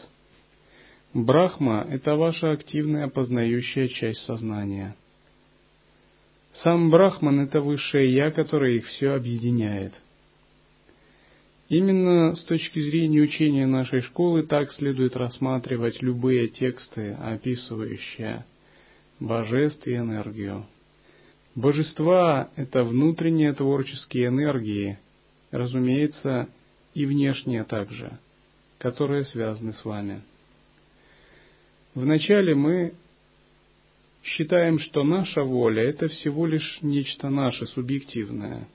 Брахма– 1.14 1.86
это 1.90 2.16
ваша 2.16 2.50
активная 2.50 3.06
познающая 3.08 3.88
часть 3.88 4.20
сознания. 4.24 4.96
Сам 6.64 6.90
Брахман– 6.90 7.40
это 7.46 7.60
высшее 7.60 8.12
Я, 8.12 8.32
которое 8.32 8.76
их 8.76 8.86
все 8.86 9.12
объединяет. 9.12 9.92
Именно 11.68 12.34
с 12.34 12.42
точки 12.42 12.80
зрения 12.80 13.20
учения 13.20 13.66
нашей 13.66 14.00
школы 14.00 14.42
так 14.42 14.72
следует 14.72 15.14
рассматривать 15.14 16.02
любые 16.02 16.48
тексты, 16.48 17.12
описывающие 17.12 18.44
божеств 19.20 19.86
и 19.86 19.94
энергию. 19.94 20.66
Божества– 21.54 22.50
это 22.56 22.84
внутренние 22.84 23.52
творческие 23.52 24.28
энергии, 24.28 24.98
разумеется, 25.50 26.48
и 26.94 27.04
внешние 27.06 27.64
также, 27.64 28.18
которые 28.78 29.24
связаны 29.24 29.72
с 29.72 29.84
вами. 29.84 30.22
Вначале 31.94 32.54
мы 32.54 32.94
считаем, 34.22 34.78
что 34.78 35.02
наша 35.02 35.42
воля– 35.42 35.82
это 35.90 36.06
всего 36.08 36.46
лишь 36.46 36.78
нечто 36.82 37.30
наше, 37.30 37.66
субъективное. 37.66 38.68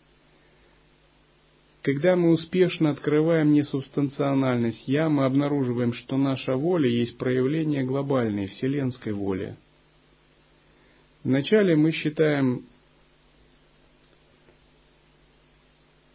Когда 1.82 2.16
мы 2.16 2.32
успешно 2.32 2.90
открываем 2.90 3.54
несубстанциональность 3.54 4.86
«я», 4.88 5.08
мы 5.08 5.26
обнаруживаем, 5.26 5.94
что 5.94 6.18
наша 6.18 6.56
воля 6.56 6.90
есть 6.90 7.18
проявление 7.18 7.84
глобальной, 7.84 8.48
вселенской 8.48 9.14
воли– 9.14 9.56
Вначале 11.26 11.76
мы 11.76 11.92
считаем, 11.92 12.66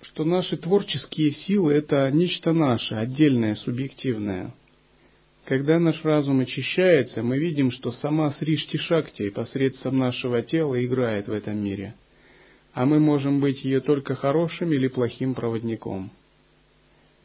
что 0.03 0.23
наши 0.23 0.57
творческие 0.57 1.33
силы– 1.33 1.73
это 1.75 2.09
нечто 2.13 2.53
наше, 2.53 2.95
отдельное, 2.95 3.57
субъективное. 3.57 4.55
Когда 5.47 5.81
наш 5.81 6.05
разум 6.05 6.39
очищается, 6.39 7.25
мы 7.25 7.39
видим, 7.39 7.73
что 7.73 7.91
сама 7.91 8.31
Сришти 8.35 8.79
Шакти 8.79 9.31
посредством 9.31 9.99
нашего 9.99 10.43
тела 10.43 10.83
играет 10.85 11.27
в 11.27 11.33
этом 11.33 11.59
мире, 11.59 11.97
а 12.73 12.87
мы 12.87 13.01
можем 13.01 13.41
быть 13.41 13.65
ее 13.65 13.81
только 13.81 14.15
хорошим 14.15 14.73
или 14.73 14.87
плохим 14.87 15.35
проводником. 15.35 16.13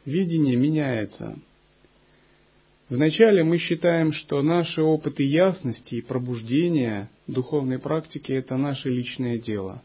Видение 0.04 0.56
меняется. 0.56 1.38
Вначале 2.88 3.42
мы 3.42 3.58
считаем, 3.58 4.12
что 4.12 4.42
наши 4.42 4.80
опыты 4.80 5.24
ясности 5.24 5.96
и 5.96 6.02
пробуждения 6.02 7.10
духовной 7.26 7.78
практики– 7.78 8.32
это 8.34 8.56
наше 8.56 8.88
личное 8.88 9.38
дело, 9.38 9.82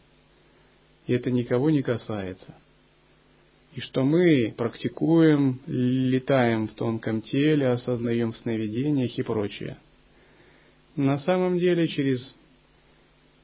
и 1.06 1.12
это 1.12 1.30
никого 1.30 1.70
не 1.70 1.82
касается– 1.82 2.54
и 3.74 3.80
что 3.80 4.04
мы 4.04 4.52
практикуем, 4.56 5.60
летаем 5.66 6.68
в 6.68 6.74
тонком 6.74 7.22
теле, 7.22 7.68
осознаем 7.68 8.32
в 8.32 8.36
сновидениях 8.38 9.18
и 9.18 9.22
прочее. 9.22 9.78
На 10.94 11.18
самом 11.20 11.58
деле, 11.58 11.88
через 11.88 12.36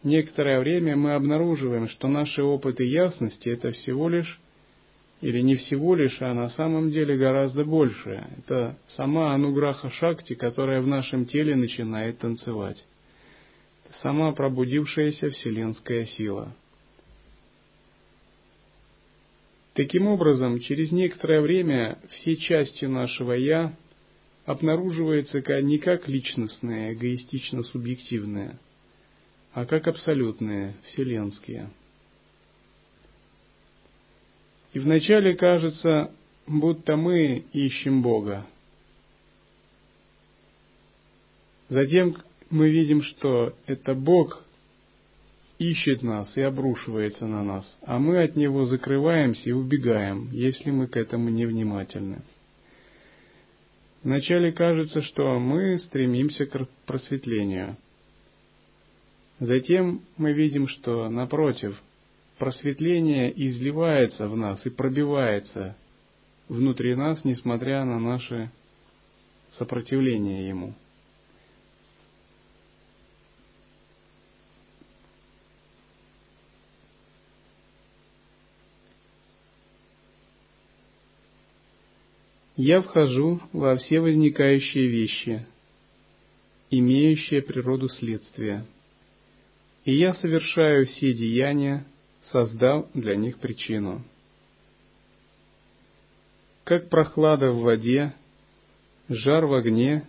некоторое 0.03 0.61
время 0.61 0.97
мы 0.97 1.15
обнаруживаем, 1.15 1.89
что 1.89 2.09
наши 2.09 2.43
опыты 2.43 2.85
ясности– 2.85 3.49
это 3.51 3.73
всего 3.73 4.11
лишь, 4.11 4.39
или 5.21 5.41
не 5.41 5.57
всего 5.57 5.95
лишь, 5.95 6.21
а 6.21 6.33
на 6.33 6.49
самом 6.51 6.91
деле 6.91 7.17
гораздо 7.17 7.65
больше. 7.65 8.27
Это 8.39 8.79
сама 8.97 9.35
Ануграха 9.35 9.91
Шакти, 9.91 10.35
которая 10.35 10.81
в 10.81 10.87
нашем 10.87 11.27
теле 11.27 11.57
начинает 11.57 12.19
танцевать. 12.19 12.85
Это 13.85 13.99
сама 14.01 14.33
пробудившаяся 14.33 15.31
вселенская 15.31 16.07
сила– 16.07 16.55
Таким 19.79 20.09
образом, 20.09 20.59
через 20.59 20.91
некоторое 20.91 21.41
время 21.41 21.99
все 22.11 22.35
части 22.35 22.85
нашего 22.85 23.33
«я» 23.35 23.77
обнаруживаются 24.45 25.41
не 25.61 25.79
как 25.79 26.09
личностные, 26.09 26.95
эгоистично-субъективные, 26.95 28.59
а 29.53 29.67
как 29.67 29.87
абсолютные, 29.87 30.75
вселенские. 30.83 31.71
И 34.79 34.81
вначале 34.81 35.35
кажется, 35.35 36.13
будто 36.47 36.95
мы 36.95 37.39
ищем 37.53 38.01
Бога. 38.01 38.47
Затем 41.69 42.17
мы 42.49 42.71
видим, 42.71 43.03
что 43.03 43.57
это 43.67 43.97
Бог 43.97 44.45
ищет 45.59 46.05
нас 46.05 46.31
и 46.37 46.43
обрушивается 46.43 47.27
на 47.27 47.43
нас, 47.43 47.79
а 47.83 47.99
мы 47.99 48.23
от 48.23 48.37
него 48.37 48.67
закрываемся 48.67 49.49
и 49.49 49.53
убегаем, 49.53 50.29
если 50.31 50.71
мы 50.71 50.87
к 50.87 50.97
этому 50.97 51.29
не 51.29 51.45
внимательны. 51.45 52.23
Вначале 54.05 54.53
кажется, 54.53 55.03
что 55.03 55.41
мы 55.41 55.81
стремимся 55.81 56.47
к 56.47 56.69
просветлению. 56.87 57.77
Затем 59.41 60.03
мы 60.17 60.35
видим, 60.35 60.69
что, 60.69 61.09
напротив, 61.09 61.77
просветление 62.39 63.33
изливается 63.49 64.29
в 64.29 64.37
нас 64.37 64.65
и 64.65 64.71
пробивается 64.71 65.77
внутри 66.49 66.95
нас, 66.95 67.25
несмотря 67.25 67.85
на 67.85 67.99
наше 67.99 68.51
сопротивление 69.53 70.49
ему. 70.49 70.75
Я 82.57 82.83
вхожу 82.83 83.41
во 83.53 83.77
все 83.77 84.01
возникающие 84.01 84.89
вещи, 84.89 85.47
имеющие 86.71 87.41
природу 87.41 87.89
следствия, 87.89 88.67
и 89.85 89.95
я 89.95 90.13
совершаю 90.15 90.87
все 90.87 91.15
деяния, 91.15 91.87
создав 92.31 92.87
для 92.95 93.17
них 93.17 93.39
причину. 93.39 94.03
Как 96.65 96.89
прохлада 96.89 97.51
в 97.51 97.61
воде, 97.61 98.15
жар 99.09 99.47
в 99.47 99.55
огне, 99.55 100.07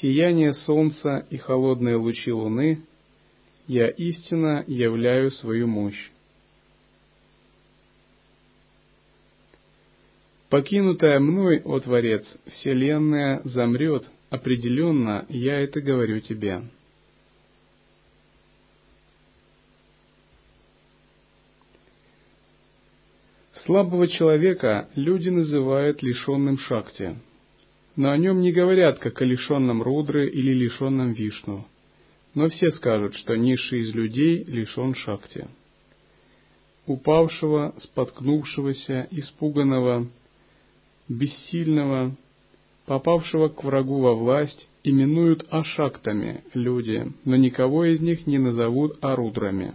сияние 0.00 0.54
солнца 0.54 1.26
и 1.28 1.36
холодные 1.36 1.96
лучи 1.96 2.32
луны, 2.32 2.82
я 3.66 3.88
истинно 3.88 4.64
являю 4.66 5.30
свою 5.30 5.66
мощь. 5.66 6.10
Покинутая 10.48 11.18
мной, 11.18 11.62
о 11.64 11.80
Творец, 11.80 12.26
Вселенная 12.46 13.40
замрет, 13.44 14.04
определенно 14.28 15.24
я 15.30 15.60
это 15.60 15.80
говорю 15.80 16.20
тебе. 16.20 16.62
Слабого 23.64 24.08
человека 24.08 24.88
люди 24.94 25.28
называют 25.28 26.02
лишенным 26.02 26.58
шакти, 26.58 27.16
но 27.96 28.10
о 28.10 28.16
нем 28.16 28.40
не 28.40 28.52
говорят, 28.52 28.98
как 28.98 29.20
о 29.20 29.24
лишенном 29.24 29.82
Рудры 29.82 30.28
или 30.28 30.52
лишенном 30.52 31.12
Вишну, 31.12 31.66
но 32.34 32.48
все 32.48 32.70
скажут, 32.72 33.14
что 33.16 33.36
низший 33.36 33.82
из 33.82 33.94
людей 33.94 34.44
лишен 34.44 34.94
шакти. 34.94 35.46
Упавшего, 36.86 37.74
споткнувшегося, 37.78 39.08
испуганного– 39.10 40.08
бессильного, 41.08 42.16
попавшего 42.86 43.48
к 43.48 43.64
врагу 43.64 44.00
во 44.00 44.14
власть, 44.14 44.68
именуют 44.82 45.46
ашактами 45.50 46.42
люди, 46.54 47.12
но 47.24 47.36
никого 47.36 47.84
из 47.84 48.00
них 48.00 48.26
не 48.26 48.38
назовут 48.38 48.98
арудрами. 49.02 49.74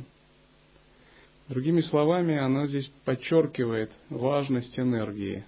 Другими 1.49 1.81
словами, 1.81 2.37
она 2.37 2.67
здесь 2.67 2.91
подчеркивает 3.05 3.89
важность 4.09 4.77
энергии. 4.77 5.45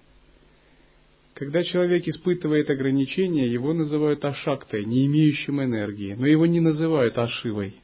Когда 1.34 1.62
человек 1.62 2.06
испытывает 2.08 2.70
ограничения, 2.70 3.46
его 3.46 3.72
называют 3.74 4.24
ашактой, 4.24 4.84
не 4.84 5.06
имеющим 5.06 5.62
энергии, 5.62 6.14
но 6.14 6.26
его 6.26 6.46
не 6.46 6.60
называют 6.60 7.16
ашивой. 7.18 7.74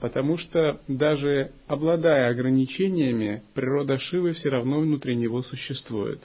Потому 0.00 0.36
что 0.36 0.80
даже 0.86 1.52
обладая 1.66 2.30
ограничениями, 2.30 3.42
природа 3.54 3.98
Шивы 3.98 4.32
все 4.32 4.50
равно 4.50 4.80
внутри 4.80 5.16
него 5.16 5.42
существует. 5.42 6.20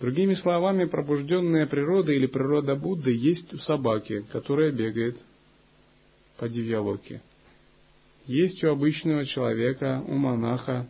Другими 0.00 0.34
словами, 0.34 0.86
пробужденная 0.86 1.66
природа 1.66 2.12
или 2.12 2.26
природа 2.26 2.74
Будды 2.74 3.12
есть 3.12 3.54
у 3.54 3.58
собаки, 3.58 4.24
которая 4.32 4.72
бегает 4.72 5.16
по 6.36 6.48
Дивьялоке. 6.48 7.22
Есть 8.26 8.62
у 8.64 8.70
обычного 8.70 9.26
человека, 9.26 10.02
у 10.06 10.14
монаха, 10.14 10.86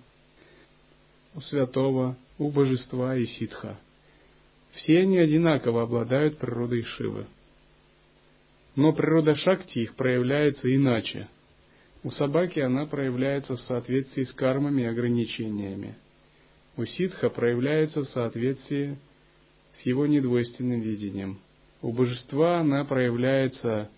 у 1.34 1.40
святого, 1.40 2.16
у 2.38 2.50
божества 2.50 3.16
и 3.16 3.26
ситха. 3.26 3.78
Все 4.72 5.00
они 5.00 5.18
одинаково 5.18 5.82
обладают 5.82 6.38
природой 6.38 6.82
Шивы. 6.82 7.26
Но 8.76 8.92
природа 8.92 9.34
Шакти 9.36 9.80
их 9.80 9.94
проявляется 9.94 10.74
иначе. 10.74 11.28
У 12.02 12.10
собаки 12.10 12.60
она 12.60 12.86
проявляется 12.86 13.56
в 13.56 13.60
соответствии 13.62 14.24
с 14.24 14.32
кармами 14.32 14.82
и 14.82 14.86
ограничениями– 14.86 15.96
у 16.76 16.84
ситха 16.86 17.30
проявляется 17.30 18.00
в 18.00 18.08
соответствии 18.08 18.98
с 19.78 19.86
его 19.86 20.06
недвойственным 20.06 20.80
видением. 20.80 21.38
У 21.82 21.92
божества 21.92 22.58
она 22.58 22.84
проявляется 22.84 23.90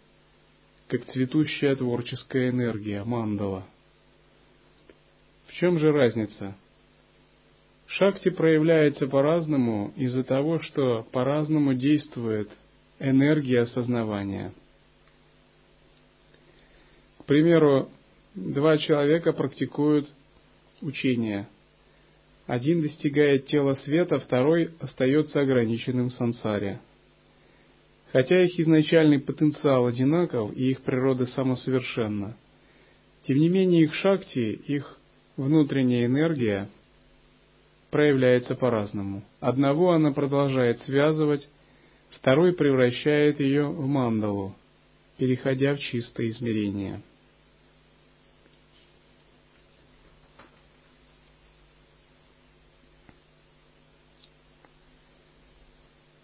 как 0.89 1.05
цветущая 1.07 1.77
творческая 1.77 2.51
энергия, 2.51 3.05
мандала. 3.05 3.67
В 5.47 5.53
чем 5.53 5.79
же 5.79 5.93
разница? 5.93 6.57
Шакти 7.87 8.31
проявляется 8.31 9.07
по-разному 9.07 9.93
из-за 9.97 10.25
того, 10.25 10.61
что 10.61 11.07
по-разному 11.13 11.75
действует 11.75 12.51
энергия 12.99 13.61
осознавания. 13.63 14.53
К 17.19 17.25
примеру, 17.25 17.91
два 18.35 18.79
человека 18.79 19.33
практикуют 19.33 20.09
учение– 20.81 21.49
один 22.47 22.81
достигает 22.81 23.47
тела 23.47 23.75
света, 23.85 24.21
второй 24.21 24.71
остается 24.81 25.41
ограниченным 25.41 26.11
в 26.11 26.15
сансаре. 26.15 26.81
Хотя 28.13 28.45
их 28.45 28.59
изначальный 28.59 29.19
потенциал 29.19 29.87
одинаков 29.87 30.57
и 30.57 30.71
их 30.71 30.83
природа 30.83 31.27
самосовершенна, 31.27 32.37
тем 33.25 33.39
не 33.39 33.49
менее 33.49 33.85
их 33.85 33.95
шакти, 33.95 34.61
их 34.67 34.99
внутренняя 35.37 36.07
энергия 36.07 36.69
проявляется 37.91 38.55
по-разному. 38.55 39.23
Одного 39.41 39.93
она 39.93 40.13
продолжает 40.13 40.81
связывать, 40.83 41.49
второй 42.11 42.53
превращает 42.53 43.41
ее 43.41 43.67
в 43.67 43.87
мандалу, 43.87 44.55
переходя 45.19 45.75
в 45.75 45.81
чистое 45.81 46.29
измерение. 46.29 47.03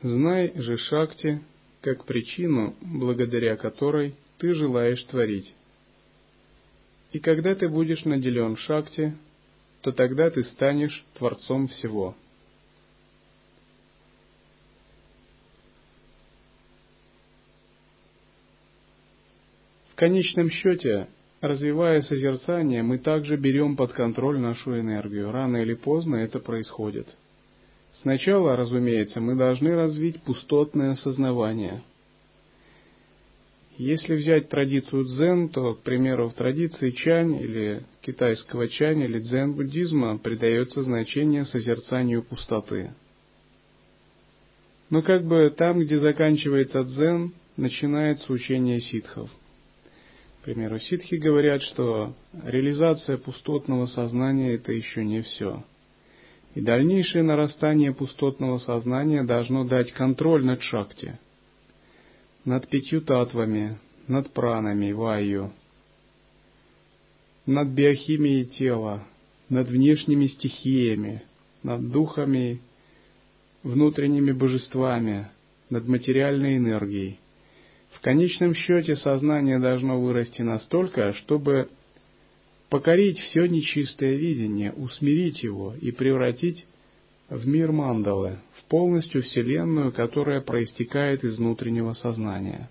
Знай 0.03 0.53
же 0.57 0.79
Шакти, 0.79 1.41
как 1.83 2.05
причину, 2.05 2.75
благодаря 2.81 3.57
которой 3.57 4.15
ты 4.39 4.55
желаешь 4.55 5.03
творить. 5.05 5.53
И 7.13 7.19
когда 7.19 7.55
ты 7.55 7.69
будешь 7.69 8.05
наделен 8.05 8.57
шакти, 8.57 9.15
то 9.83 9.93
тогда 9.93 10.31
ты 10.31 10.45
станешь 10.45 11.05
Творцом 11.19 11.69
всего. 11.69 12.17
В 19.91 19.95
конечном 19.97 20.51
счете, 20.51 21.09
развивая 21.41 22.01
созерцание, 22.03 22.83
мы 22.83 22.99
также 22.99 23.37
берем 23.37 23.77
под 23.77 23.93
контроль 23.93 24.39
нашу 24.39 24.79
энергию. 24.79 25.31
Рано 25.31 25.59
или 25.59 25.75
поздно 25.75 26.17
это 26.17 26.39
происходит. 26.41 27.07
Сначала, 28.01 28.57
разумеется, 28.57 29.21
мы 29.21 29.37
должны 29.37 29.75
развить 29.75 30.23
пустотное 30.23 30.93
осознавание– 30.93 31.83
если 33.79 34.15
взять 34.15 34.49
традицию 34.49 35.05
дзен, 35.05 35.49
то, 35.49 35.75
к 35.75 35.81
примеру, 35.81 36.29
в 36.29 36.35
традиции 36.35 36.91
чань 36.91 37.41
или 37.41 37.83
китайского 38.03 38.69
чань 38.69 39.01
или 39.01 39.19
дзен-буддизма 39.19 40.19
придается 40.19 40.83
значение 40.83 41.47
созерцанию 41.47 42.23
пустоты. 42.23 42.93
Но 44.91 45.01
как 45.01 45.25
бы 45.25 45.53
там, 45.57 45.81
где 45.81 45.99
заканчивается 45.99 46.85
дзен, 46.85 47.33
начинается 47.57 48.31
учение 48.31 48.81
ситхов. 48.81 49.31
К 50.41 50.45
примеру, 50.45 50.79
ситхи 50.79 51.15
говорят, 51.15 51.63
что 51.63 52.15
реализация 52.45 53.17
пустотного 53.17 53.87
сознания– 53.87 54.55
это 54.55 54.73
еще 54.73 55.03
не 55.03 55.23
все. 55.23 55.65
И 56.55 56.61
дальнейшее 56.61 57.23
нарастание 57.23 57.95
пустотного 57.95 58.59
сознания 58.59 59.23
должно 59.23 59.65
дать 59.65 59.93
контроль 59.93 60.45
над 60.45 60.63
шакти– 60.63 61.19
над 62.45 62.69
пятью 62.69 63.01
татвами, 63.01 63.79
над 64.09 64.33
пранами, 64.33 64.93
ваю, 64.93 65.53
над 67.47 67.69
биохимией 67.69 68.45
тела, 68.45 69.07
над 69.49 69.69
внешними 69.69 70.27
стихиями, 70.27 71.23
над 71.63 71.91
духами, 71.91 72.61
внутренними 73.63 74.33
божествами, 74.33 75.29
над 75.71 75.87
материальной 75.87 76.57
энергией. 76.57 77.19
В 77.93 78.01
конечном 78.01 78.55
счете 78.55 78.97
сознание 78.97 79.59
должно 79.59 80.01
вырасти 80.01 80.43
настолько, 80.43 81.13
чтобы 81.15 81.69
покорить 82.73 83.19
все 83.19 83.45
нечистое 83.45 84.15
видение, 84.15 84.73
усмирить 84.73 85.43
его 85.43 85.75
и 85.79 85.91
превратить 85.91 86.67
в 87.29 87.47
мир 87.47 87.71
мандалы, 87.71 88.39
в 88.59 88.65
полностью 88.65 89.23
Вселенную, 89.23 89.93
которая 89.93 90.41
проистекает 90.41 91.23
из 91.23 91.37
внутреннего 91.37 91.93
сознания. 91.93 92.71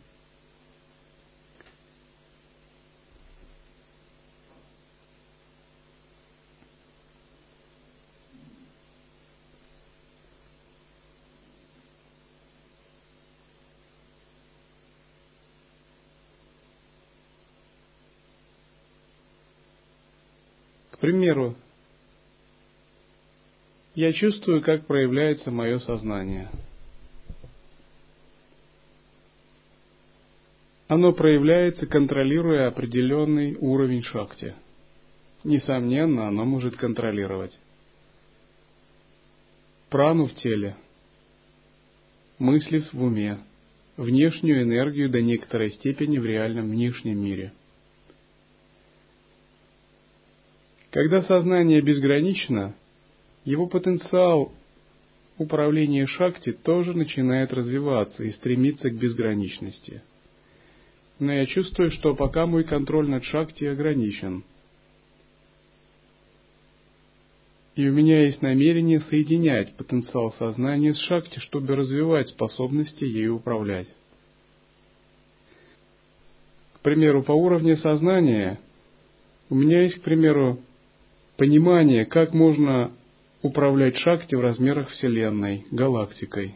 Примеру, 21.01 21.55
я 23.95 24.13
чувствую, 24.13 24.61
как 24.61 24.85
проявляется 24.85 25.51
мое 25.51 25.79
сознание. 25.79 26.49
Оно 30.87 31.11
проявляется, 31.11 31.87
контролируя 31.87 32.67
определенный 32.67 33.55
уровень 33.59 34.03
шакти. 34.03 34.55
Несомненно, 35.43 36.27
оно 36.27 36.45
может 36.45 36.77
контролировать 36.77 37.57
прану 39.91 40.27
в 40.27 40.33
теле, 40.35 40.77
мысли 42.39 42.79
в 42.93 43.03
уме, 43.03 43.39
внешнюю 43.97 44.63
энергию 44.63 45.09
до 45.09 45.21
некоторой 45.21 45.71
степени 45.71 46.17
в 46.17 46.25
реальном 46.25 46.69
внешнем 46.69 47.21
мире. 47.21 47.51
Когда 50.91 51.21
сознание 51.21 51.81
безгранично, 51.81 52.75
его 53.45 53.65
потенциал 53.67 54.51
управления 55.37 56.05
Шакти 56.05 56.51
тоже 56.51 56.95
начинает 56.95 57.53
развиваться 57.53 58.23
и 58.23 58.31
стремиться 58.31 58.89
к 58.89 58.95
безграничности. 58.95 60.01
Но 61.17 61.31
я 61.31 61.45
чувствую, 61.45 61.91
что 61.91 62.13
пока 62.13 62.45
мой 62.45 62.65
контроль 62.65 63.09
над 63.09 63.23
Шакти 63.23 63.65
ограничен. 63.65 64.43
И 67.75 67.87
у 67.87 67.93
меня 67.93 68.25
есть 68.25 68.41
намерение 68.41 68.99
соединять 68.99 69.73
потенциал 69.75 70.33
сознания 70.33 70.93
с 70.93 70.99
Шакти, 70.99 71.39
чтобы 71.39 71.73
развивать 71.77 72.27
способности 72.27 73.05
ею 73.05 73.37
управлять. 73.37 73.87
К 76.73 76.79
примеру, 76.81 77.23
по 77.23 77.31
уровню 77.31 77.77
сознания 77.77 78.59
у 79.49 79.55
меня 79.55 79.83
есть, 79.83 79.99
к 79.99 80.01
примеру, 80.01 80.59
понимание, 81.37 82.05
как 82.05 82.33
можно 82.33 82.91
управлять 83.41 83.97
Шакти 83.97 84.35
в 84.35 84.41
размерах 84.41 84.89
Вселенной, 84.89 85.65
галактикой. 85.71 86.55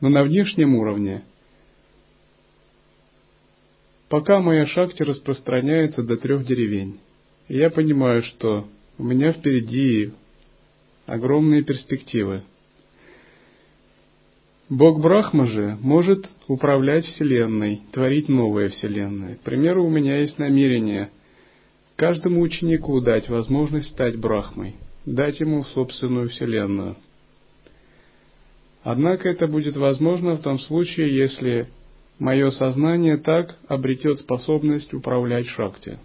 Но 0.00 0.08
на 0.08 0.22
внешнем 0.22 0.74
уровне 0.74 1.22
пока 4.08 4.40
моя 4.40 4.66
Шакти 4.66 5.02
распространяется 5.02 6.02
до 6.02 6.16
трех 6.16 6.44
деревень. 6.44 6.98
Я 7.48 7.70
понимаю, 7.70 8.22
что 8.22 8.66
у 8.98 9.04
меня 9.04 9.32
впереди 9.32 10.12
огромные 11.06 11.62
перспективы. 11.62 12.42
Бог 14.68 15.00
Брахма 15.00 15.46
же 15.46 15.76
может 15.80 16.28
управлять 16.46 17.04
Вселенной, 17.04 17.82
творить 17.92 18.28
новые 18.28 18.68
Вселенные. 18.68 19.36
К 19.36 19.40
примеру, 19.40 19.84
у 19.84 19.90
меня 19.90 20.18
есть 20.18 20.38
намерение 20.38 21.10
каждому 22.00 22.40
ученику 22.40 22.98
дать 23.02 23.28
возможность 23.28 23.90
стать 23.90 24.16
Брахмой– 24.16 24.76
дать 25.04 25.38
ему 25.38 25.64
собственную 25.64 26.30
вселенную. 26.30 26.96
Однако 28.82 29.28
это 29.28 29.46
будет 29.46 29.76
возможно 29.76 30.36
в 30.36 30.40
том 30.40 30.58
случае, 30.60 31.14
если 31.14 31.68
мое 32.18 32.52
сознание 32.52 33.18
так 33.18 33.54
обретет 33.68 34.18
способность 34.18 34.94
управлять 34.94 35.46
шакти. 35.48 35.98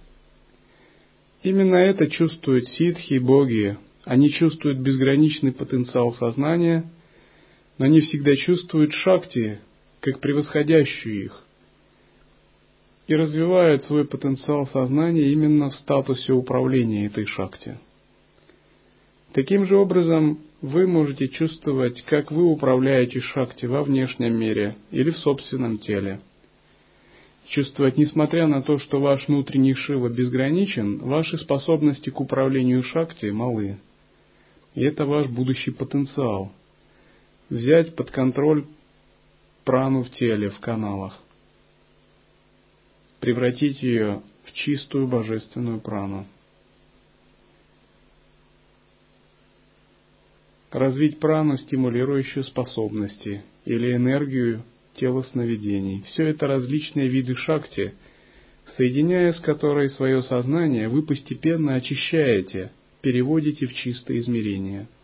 Именно 1.43 1.77
это 1.77 2.07
чувствуют 2.07 2.67
ситхи 2.67 3.13
и 3.13 3.19
боги. 3.19 3.77
Они 4.03 4.31
чувствуют 4.31 4.79
безграничный 4.79 5.53
потенциал 5.53 6.13
сознания, 6.15 6.91
но 7.77 7.85
не 7.85 8.01
всегда 8.01 8.35
чувствуют 8.35 8.91
шакти, 8.91 9.61
как 10.01 10.19
превосходящую 10.19 11.23
их, 11.23 11.44
и 13.07 13.15
развивают 13.15 13.83
свой 13.83 14.05
потенциал 14.05 14.67
сознания 14.67 15.31
именно 15.31 15.69
в 15.69 15.75
статусе 15.75 16.33
управления 16.33 17.05
этой 17.05 17.25
шакти. 17.25 17.77
Таким 19.33 19.65
же 19.65 19.75
образом, 19.75 20.39
вы 20.61 20.87
можете 20.87 21.27
чувствовать, 21.27 22.01
как 22.03 22.31
вы 22.31 22.43
управляете 22.43 23.19
шакти 23.19 23.65
во 23.65 23.83
внешнем 23.83 24.33
мире 24.33 24.75
или 24.91 25.11
в 25.11 25.17
собственном 25.17 25.77
теле. 25.77 26.21
Чувствовать, 27.49 27.97
несмотря 27.97 28.47
на 28.47 28.63
то, 28.63 28.79
что 28.79 28.99
ваш 28.99 29.27
внутренний 29.27 29.75
Шива 29.75 30.09
безграничен, 30.09 30.97
ваши 30.97 31.37
способности 31.37 32.09
к 32.09 32.19
управлению 32.19 32.81
шакти 32.81 33.27
малы. 33.27 33.77
И 34.73 34.83
это 34.83 35.05
ваш 35.05 35.27
будущий 35.27 35.71
потенциал. 35.71 36.51
Взять 37.49 37.95
под 37.95 38.09
контроль 38.09 38.65
прану 39.63 40.03
в 40.03 40.09
теле, 40.11 40.49
в 40.49 40.59
каналах. 40.59 41.21
Превратить 43.25 43.81
ее 43.81 44.21
в 44.43 44.53
чистую 44.53 45.07
божественную 45.07 45.79
прану. 45.79 46.27
развить 50.69 51.19
прану, 51.19 51.57
стимулирующую 51.57 52.43
способности, 52.43 53.41
или 53.65 53.95
энергию 53.95 54.61
тела 54.93 55.23
сновидений. 55.23 56.03
Все 56.03 56.27
это 56.27 56.45
различные 56.45 57.07
виды 57.07 57.33
шакти, 57.33 57.95
соединяя 58.77 59.33
с 59.33 59.39
которой 59.39 59.89
свое 59.89 60.21
сознание, 60.21 60.87
вы 60.87 61.01
постепенно 61.01 61.73
очищаете, 61.73 62.71
переводите 63.01 63.65
в 63.65 63.73
чистое 63.73 64.19
измерение– 64.19 64.87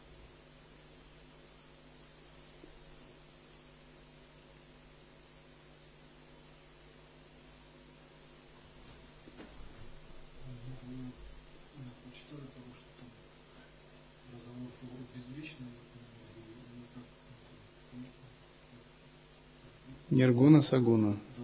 Сагуна. 20.63 21.13
Да. 21.37 21.43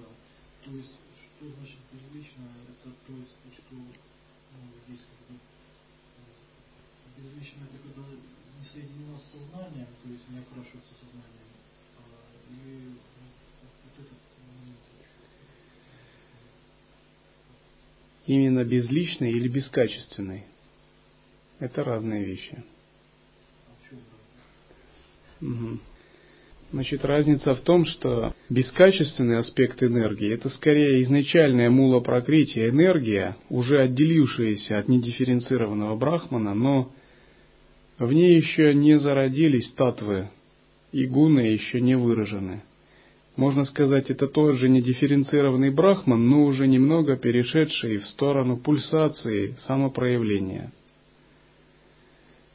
То 0.65 0.71
есть, 0.75 0.91
что 1.37 1.45
значит 1.57 1.77
безличное? 1.91 2.49
Это 2.67 2.91
то 3.05 3.13
есть, 3.13 3.35
что 3.53 3.75
ну, 3.75 3.87
здесь 4.87 4.99
как 4.99 5.19
бы 5.27 5.39
э, 6.17 7.21
безличное 7.21 7.67
это 7.67 7.77
когда 7.83 8.03
не 8.09 8.65
соединено 8.69 9.17
с 9.19 9.31
сознанием, 9.31 9.87
то 10.03 10.09
есть 10.09 10.29
не 10.29 10.39
окрашивается 10.39 10.93
сознанием. 10.99 11.49
А, 11.97 12.01
и 12.51 12.87
вот, 12.87 13.71
вот 13.83 14.05
этот 14.05 14.19
момент. 14.47 14.79
Именно 18.25 18.63
безличный 18.65 19.31
или 19.31 19.47
бескачественный. 19.47 20.45
Это 21.59 21.83
разные 21.83 22.23
вещи. 22.23 22.63
А 23.67 23.71
в 23.73 23.89
чем 23.89 23.99
разница? 23.99 24.45
Мгм. 25.41 25.81
Значит, 26.71 27.05
разница 27.05 27.55
в 27.55 27.61
том, 27.61 27.85
что 27.85 28.33
бескачественный 28.49 29.39
аспект 29.39 29.81
энергии– 29.81 30.33
это 30.33 30.49
скорее 30.49 31.01
изначальная 31.03 31.69
мула 31.69 32.01
прокрытия 32.01 32.69
энергия, 32.69 33.37
уже 33.49 33.79
отделившаяся 33.79 34.77
от 34.77 34.89
недифференцированного 34.89 35.95
брахмана, 35.95 36.53
но 36.53 36.91
в 37.99 38.11
ней 38.11 38.35
еще 38.35 38.73
не 38.73 38.99
зародились 38.99 39.71
татвы, 39.73 40.29
и 40.91 41.05
гуны 41.05 41.39
еще 41.39 41.79
не 41.79 41.95
выражены. 41.95 42.63
Можно 43.37 43.63
сказать, 43.65 44.09
это 44.09 44.27
тот 44.27 44.55
же 44.55 44.67
недифференцированный 44.67 45.69
брахман, 45.69 46.27
но 46.27 46.43
уже 46.43 46.67
немного 46.67 47.15
перешедший 47.15 47.99
в 47.99 48.07
сторону 48.07 48.57
пульсации 48.57 49.55
самопроявления. 49.67 50.73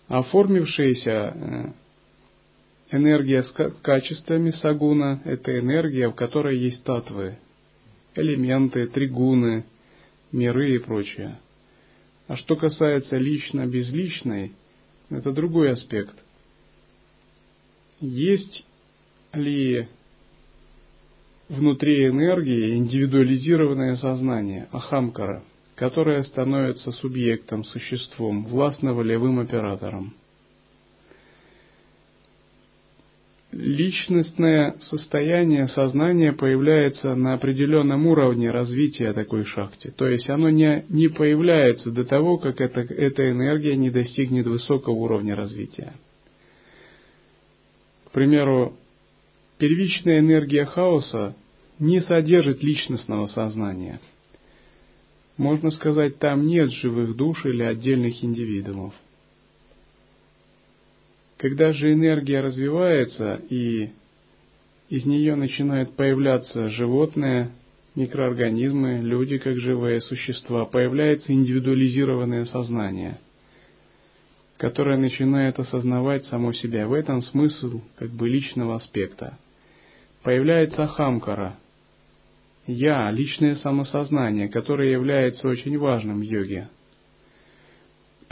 Оформившаяся 0.09 1.11
э, 1.11 1.73
Энергия 2.93 3.43
с 3.43 3.53
качествами 3.81 4.51
сагуна– 4.51 5.23
это 5.25 5.59
энергия, 5.59 6.09
в 6.09 6.15
которой 6.15 6.59
есть 6.59 6.85
татвы, 6.85 7.39
элементы, 8.15 8.87
тригуны, 8.87 9.65
миры 10.31 10.75
и 10.75 10.79
прочее. 10.79 11.39
А 12.29 12.37
что 12.37 12.55
касается 12.55 13.17
лично-безличной, 13.17 14.53
это 15.09 15.33
другой 15.33 15.73
аспект. 15.73 16.15
Есть 17.99 18.67
ли 19.33 19.89
внутри 21.49 22.09
энергии 22.09 22.77
индивидуализированное 22.77 23.97
сознание, 23.97 24.69
ахамкара, 24.71 25.43
которое 25.77 26.23
становится 26.25 26.93
субъектом, 26.93 27.65
существом, 27.65 28.45
властно-волевым 28.45 29.39
оператором– 29.39 30.15
личностное 33.53 34.77
состояние 34.81 35.69
сознания 35.69 36.33
появляется 36.33 37.15
на 37.15 37.35
определенном 37.35 38.07
уровне 38.07 38.51
развития 38.51 39.13
такой 39.13 39.45
шахте. 39.45 39.91
То 39.91 40.07
есть 40.07 40.29
оно 40.29 40.51
не, 40.51 40.85
не 40.89 41.09
появляется 41.09 41.91
до 41.91 42.05
того, 42.05 42.39
как 42.39 42.61
это, 42.61 42.81
эта 42.81 43.31
энергия 43.31 43.77
не 43.77 43.91
достигнет 43.91 44.47
высокого 44.47 44.95
уровня 44.95 45.37
развития. 45.37 45.93
К 48.07 48.11
примеру, 48.13 48.77
первичная 49.59 50.19
энергия 50.19 50.65
хаоса 50.65 51.37
не 51.79 52.01
содержит 52.01 52.63
личностного 52.63 53.27
сознания. 53.27 54.01
Можно 55.37 55.71
сказать, 55.71 56.19
там 56.19 56.47
нет 56.47 56.71
живых 56.73 57.17
душ 57.17 57.45
или 57.47 57.63
отдельных 57.63 58.23
индивидуумов. 58.23 58.95
Когда 61.43 61.73
же 61.73 61.93
энергия 61.93 62.41
развивается 62.41 63.41
и 63.51 63.91
из 64.89 65.05
нее 65.05 65.35
начинают 65.35 65.97
появляться 65.97 66.69
животные, 66.69 67.51
микроорганизмы, 67.97 69.01
люди 69.01 69.39
как 69.39 69.57
живые 69.57 70.03
существа, 70.03 70.67
появляется 70.67 71.33
индивидуализированное 71.33 72.45
сознание, 72.45 73.19
которое 74.57 74.97
начинает 74.97 75.59
осознавать 75.59 76.25
само 76.27 76.53
себя. 76.53 76.87
В 76.87 76.93
этом 76.93 77.23
смысл 77.23 77.81
как 77.97 78.11
бы 78.11 78.29
личного 78.29 78.77
аспекта. 78.77 79.37
Появляется 80.23 80.87
хамкара, 80.87 81.57
я, 82.69 83.11
личное 83.11 83.57
самосознание, 83.57 84.49
которое 84.49 84.93
является 84.93 85.49
очень 85.49 85.77
важным 85.77 86.21
в 86.21 86.23
йоге– 86.23 86.69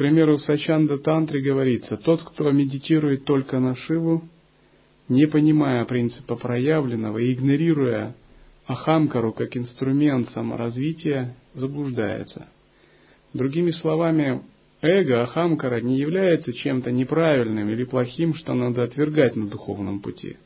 примеру, 0.01 0.39
в 0.39 0.41
Сачанда 0.41 0.97
Тантре 0.97 1.43
говорится, 1.43 1.99
тот, 1.99 2.23
кто 2.23 2.51
медитирует 2.51 3.27
только 3.27 3.61
на 3.61 3.77
Шиву, 3.77 4.23
не 5.11 5.27
понимая 5.27 5.85
принципа 5.85 6.37
проявленного 6.37 7.19
и 7.19 7.35
игнорируя 7.35 8.17
Ахамкару 8.67 9.35
как 9.35 9.55
инструмент 9.59 10.31
саморазвития, 10.31 11.37
заблуждается. 11.53 12.49
Другими 13.35 13.73
словами, 13.73 14.41
эго 14.81 15.25
Ахамкара 15.25 15.83
не 15.83 15.99
является 15.99 16.55
чем-то 16.55 16.91
неправильным 16.93 17.69
или 17.69 17.85
плохим, 17.85 18.33
что 18.33 18.55
надо 18.55 18.85
отвергать 18.85 19.37
на 19.37 19.49
духовном 19.49 20.01
пути. 20.01 20.39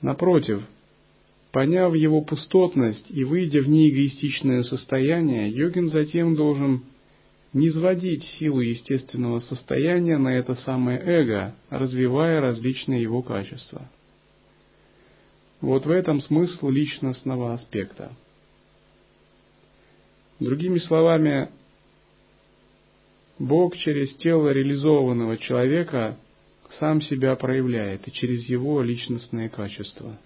Напротив, 0.00 0.62
поняв 1.50 1.92
его 1.96 2.20
пустотность 2.20 3.10
и 3.10 3.24
выйдя 3.24 3.62
в 3.62 3.68
неэгоистичное 3.68 4.62
состояние, 4.62 5.50
йогин 5.50 5.88
затем 5.88 6.36
должен 6.36 6.84
не 7.56 7.70
сводить 7.70 8.22
силу 8.38 8.60
естественного 8.60 9.40
состояния 9.40 10.18
на 10.18 10.28
это 10.28 10.56
самое 10.56 11.00
эго, 11.00 11.54
развивая 11.70 12.42
различные 12.42 13.00
его 13.00 13.22
качества. 13.22 13.88
Вот 15.62 15.86
в 15.86 15.90
этом 15.90 16.20
смысл 16.20 16.68
личностного 16.68 17.54
аспекта. 17.54 18.12
Другими 20.38 20.78
словами, 20.80 21.48
Бог 23.38 23.74
через 23.78 24.14
тело 24.16 24.50
реализованного 24.50 25.38
человека 25.38 26.18
сам 26.78 27.00
себя 27.00 27.36
проявляет 27.36 28.06
и 28.06 28.12
через 28.12 28.46
его 28.50 28.82
личностные 28.82 29.48
качества– 29.48 30.18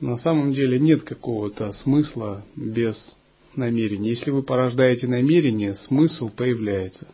На 0.00 0.16
самом 0.18 0.52
деле 0.52 0.78
нет 0.78 1.02
какого-то 1.02 1.74
смысла 1.74 2.44
без 2.56 2.96
намерения. 3.54 4.10
Если 4.10 4.30
вы 4.30 4.42
порождаете 4.42 5.06
намерение, 5.06 5.74
смысл 5.86 6.30
появляется. 6.30 7.06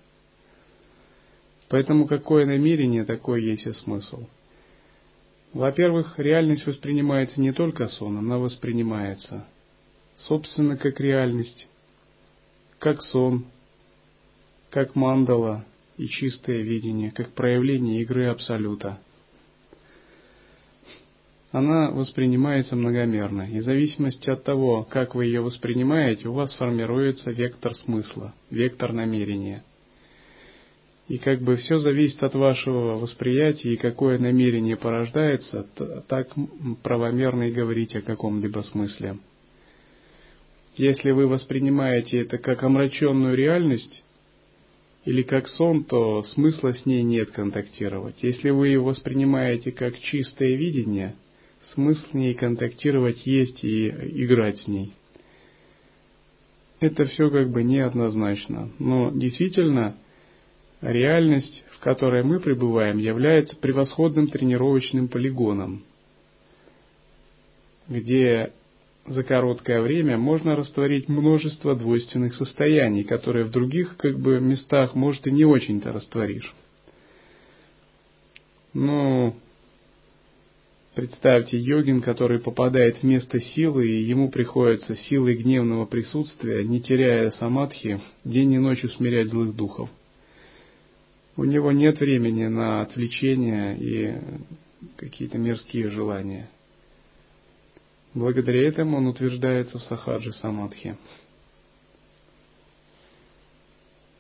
Поэтому 1.69 2.07
какое 2.07 2.47
намерение, 2.47 3.05
такое 3.05 3.41
есть 3.41 3.67
и 3.67 3.73
смысл. 3.73 4.27
Во-первых, 5.53 6.19
реальность 6.19 6.67
воспринимается 6.67 7.41
не 7.41 7.53
только 7.53 7.89
сон, 7.89 8.19
она 8.19 8.39
воспринимается, 8.39 9.47
собственно, 10.19 10.77
как 10.77 11.01
реальность, 11.01 11.67
как 12.79 13.03
сон, 13.03 13.47
как 14.71 14.95
мандала 14.95 15.65
и 15.97 16.07
чистое 16.09 16.61
видение, 16.61 17.11
как 17.11 17.33
проявление 17.33 18.03
игры 18.03 18.27
Абсолюта. 18.27 19.01
Она 21.53 21.91
воспринимается 21.91 22.75
многомерно, 22.75 23.43
и 23.43 23.61
в 23.61 23.63
зависимости 23.63 24.29
от 24.29 24.43
того, 24.43 24.83
как 24.83 25.15
вы 25.15 25.27
ее 25.27 25.41
воспринимаете, 25.41 26.29
у 26.29 26.33
вас 26.33 26.53
формируется 26.55 27.31
вектор 27.31 27.75
смысла, 27.77 28.35
вектор 28.51 28.93
намерения. 28.93 29.63
И 31.09 31.19
как 31.19 31.41
бы 31.41 31.55
все 31.57 31.79
зависит 31.79 32.21
от 32.25 32.35
вашего 32.35 32.99
восприятия, 32.99 33.75
и 33.75 33.77
какое 33.77 34.19
намерение 34.19 34.77
порождается, 34.77 35.67
так 36.09 36.29
правомерно 36.83 37.45
и 37.45 37.53
говорить 37.53 37.95
о 37.95 38.03
каком-либо 38.03 38.63
смысле. 38.63 39.19
Если 40.77 41.13
вы 41.13 41.29
воспринимаете 41.29 42.23
это 42.23 42.39
как 42.39 42.65
омраченную 42.65 43.37
реальность 43.37 44.03
или 45.05 45.23
как 45.23 45.47
сон, 45.47 45.85
то 45.85 46.25
смысла 46.25 46.75
с 46.75 46.85
ней 46.85 47.05
нет 47.05 47.31
контактировать. 47.31 48.17
Если 48.23 48.51
вы 48.51 48.69
его 48.69 48.87
воспринимаете 48.87 49.71
как 49.71 49.99
чистое 50.01 50.57
видение, 50.57 51.15
смысл 51.75 52.07
с 52.11 52.15
ней 52.15 52.35
контактировать 52.35 53.27
есть 53.27 53.63
и 53.65 53.89
играть 53.89 54.59
с 54.61 54.67
ней. 54.67 54.93
Это 56.81 57.07
все 57.07 57.31
как 57.31 57.51
бы 57.51 57.63
неоднозначно. 57.63 58.71
Но 58.79 59.11
действительно, 59.11 59.97
реальность, 60.81 61.65
в 61.71 61.79
которой 61.81 62.23
мы 62.23 62.41
пребываем, 62.41 62.99
является 62.99 63.57
превосходным 63.57 64.29
тренировочным 64.29 65.09
полигоном, 65.09 65.85
где 67.89 68.53
за 69.07 69.23
короткое 69.23 69.81
время 69.81 70.19
можно 70.19 70.57
растворить 70.57 71.09
множество 71.09 71.75
двойственных 71.75 72.35
состояний, 72.35 73.05
которые 73.05 73.45
в 73.45 73.51
других 73.51 73.97
как 73.97 74.19
бы 74.19 74.41
местах, 74.41 74.95
может, 74.95 75.27
и 75.27 75.31
не 75.31 75.45
очень-то 75.45 75.93
растворишь. 75.93 76.53
Но 78.75 79.35
представьте 80.97 81.59
йогин, 81.59 82.01
который 82.01 82.41
попадает 82.41 82.97
в 82.97 83.03
место 83.03 83.39
силы, 83.39 83.87
и 83.87 84.03
ему 84.03 84.31
приходится 84.31 84.97
силой 84.97 85.37
гневного 85.37 85.85
присутствия, 85.85 86.65
не 86.65 86.81
теряя 86.81 87.31
самадхи, 87.33 88.01
день 88.25 88.55
и 88.55 88.59
ночь 88.59 88.83
усмирять 88.83 89.29
злых 89.29 89.55
духов. 89.55 89.91
У 91.37 91.45
него 91.45 91.71
нет 91.71 92.01
времени 92.01 92.47
на 92.47 92.81
отвлечения 92.81 93.77
и 93.77 94.15
какие-то 94.97 95.37
мирские 95.37 95.91
желания. 95.91 96.49
Благодаря 98.15 98.67
этому 98.67 98.97
он 98.97 99.07
утверждается 99.07 99.79
в 99.79 99.83
сахаджи 99.83 100.33
самадхи. 100.33 100.97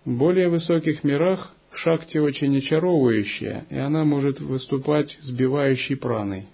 В 0.04 0.14
более 0.14 0.50
высоких 0.50 1.04
мирах 1.04 1.54
шакти 1.72 2.18
очень 2.18 2.58
очаровывающая, 2.58 3.64
и 3.70 3.78
она 3.78 4.04
может 4.04 4.40
выступать 4.40 5.16
сбивающей 5.22 5.96
праной. 5.96 6.48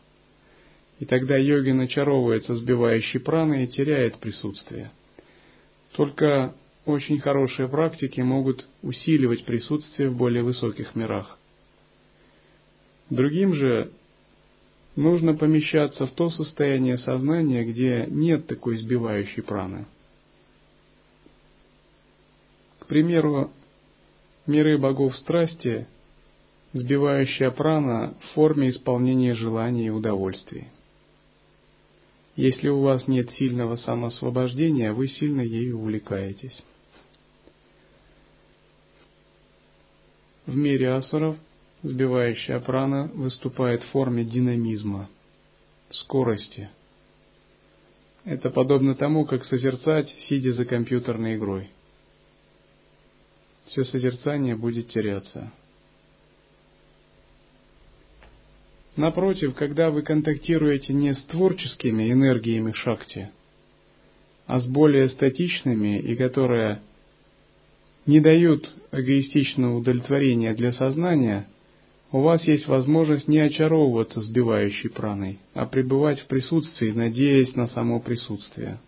И 1.03 1.05
тогда 1.05 1.37
йогин 1.37 1.81
очаровывается 1.81 2.55
сбивающей 2.55 3.19
праной 3.19 3.65
и 3.65 3.67
теряет 3.67 4.19
присутствие. 4.19 4.93
Только 5.97 6.55
очень 6.87 7.19
хорошие 7.19 7.67
практики 7.67 8.21
могут 8.21 8.69
усиливать 8.83 9.45
присутствие 9.45 10.11
в 10.11 10.17
более 10.17 10.45
высоких 10.45 10.95
мирах. 10.95 11.41
Другим 13.11 13.53
же 13.53 13.91
нужно 14.95 15.35
помещаться 15.35 16.07
в 16.07 16.13
то 16.13 16.31
состояние 16.31 16.99
сознания, 16.99 17.65
где 17.65 18.07
нет 18.09 18.47
такой 18.47 18.77
сбивающей 18.77 19.43
праны. 19.43 19.87
К 22.79 22.87
примеру, 22.87 23.51
миры 24.47 24.79
богов 24.79 25.17
страсти, 25.17 25.89
сбивающая 26.73 27.51
прана 27.51 28.15
в 28.21 28.35
форме 28.35 28.71
исполнения 28.71 29.35
желаний 29.35 29.87
и 29.87 29.91
удовольствий. 29.91 30.69
Если 32.37 32.69
у 32.69 32.81
вас 32.81 33.07
нет 33.09 33.31
сильного 33.33 33.77
самоосвобождения, 33.77 34.93
вы 34.93 35.09
сильно 35.09 35.43
ею 35.43 35.79
увлекаетесь. 35.79 36.63
В 40.47 40.57
мире 40.57 40.93
асуров– 40.93 41.37
Сбивающая 41.83 42.61
прана 42.61 43.11
выступает 43.13 43.83
в 43.83 43.91
форме 43.91 44.25
динамизма, 44.25 45.11
скорости. 45.91 46.71
Это 48.25 48.51
подобно 48.51 48.95
тому, 48.95 49.25
как 49.25 49.45
созерцать, 49.45 50.09
сидя 50.29 50.53
за 50.53 50.65
компьютерной 50.65 51.35
игрой. 51.35 51.71
Все 53.67 53.85
созерцание 53.85 54.55
будет 54.55 54.91
теряться. 54.91 55.53
Напротив, 58.97 59.55
когда 59.55 59.91
вы 59.91 60.03
контактируете 60.03 60.93
не 60.93 61.15
с 61.15 61.23
творческими 61.25 62.13
энергиями 62.13 62.73
шакти, 62.73 63.31
а 64.47 64.61
с 64.61 64.67
более 64.67 65.09
статичными 65.09 65.99
и 65.99 66.15
которые 66.15 66.81
не 68.05 68.21
дают 68.21 68.71
эгоистичного 68.91 69.79
удовлетворения 69.79 70.55
для 70.55 70.73
сознания, 70.73 71.47
у 72.11 72.21
вас 72.21 72.47
есть 72.47 72.67
возможность 72.67 73.29
не 73.29 73.39
очаровываться 73.39 74.21
сбивающей 74.21 74.91
праной, 74.91 75.39
а 75.55 75.65
пребывать 75.65 76.21
в 76.21 76.27
присутствии, 76.27 76.91
надеясь 76.91 77.55
на 77.57 77.69
само 77.69 78.01
присутствие. 78.01 78.79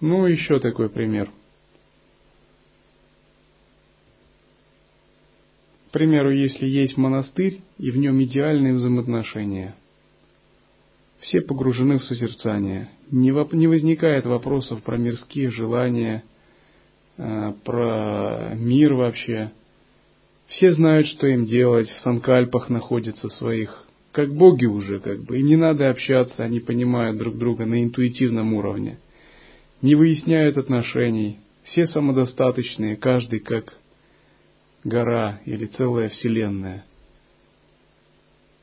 Ну, 0.00 0.26
еще 0.26 0.58
такой 0.58 0.88
пример. 0.88 1.30
К 5.92 5.98
примеру, 6.00 6.32
если 6.32 6.66
есть 6.66 6.96
монастырь, 6.96 7.60
и 7.78 7.90
в 7.90 7.98
нем 7.98 8.20
идеальные 8.24 8.72
взаимоотношения. 8.74 9.76
Все 11.20 11.42
погружены 11.42 11.98
в 11.98 12.04
созерцание. 12.04 12.88
Не, 13.10 13.30
не 13.54 13.66
возникает 13.66 14.24
вопросов 14.24 14.82
про 14.82 14.96
мирские 14.96 15.50
желания, 15.50 16.24
э, 17.18 17.52
про 17.64 18.54
мир 18.56 18.94
вообще– 18.94 19.52
все 20.52 20.72
знают, 20.72 21.06
что 21.08 21.26
им 21.26 21.46
делать, 21.46 21.88
в 21.88 22.00
санкальпах 22.00 22.68
находятся 22.68 23.28
своих, 23.30 23.84
как 24.12 24.34
боги 24.34 24.66
уже, 24.66 25.00
как 25.00 25.22
бы, 25.24 25.38
и 25.38 25.42
не 25.42 25.56
надо 25.56 25.88
общаться, 25.88 26.44
они 26.44 26.60
понимают 26.60 27.16
друг 27.16 27.38
друга 27.38 27.64
на 27.64 27.82
интуитивном 27.82 28.52
уровне. 28.54 28.98
Не 29.80 29.94
выясняют 29.94 30.58
отношений, 30.58 31.38
все 31.64 31.86
самодостаточные, 31.86 32.96
каждый 32.96 33.40
как 33.40 33.74
гора 34.84 35.40
или 35.44 35.66
целая 35.66 36.08
вселенная. 36.08 36.84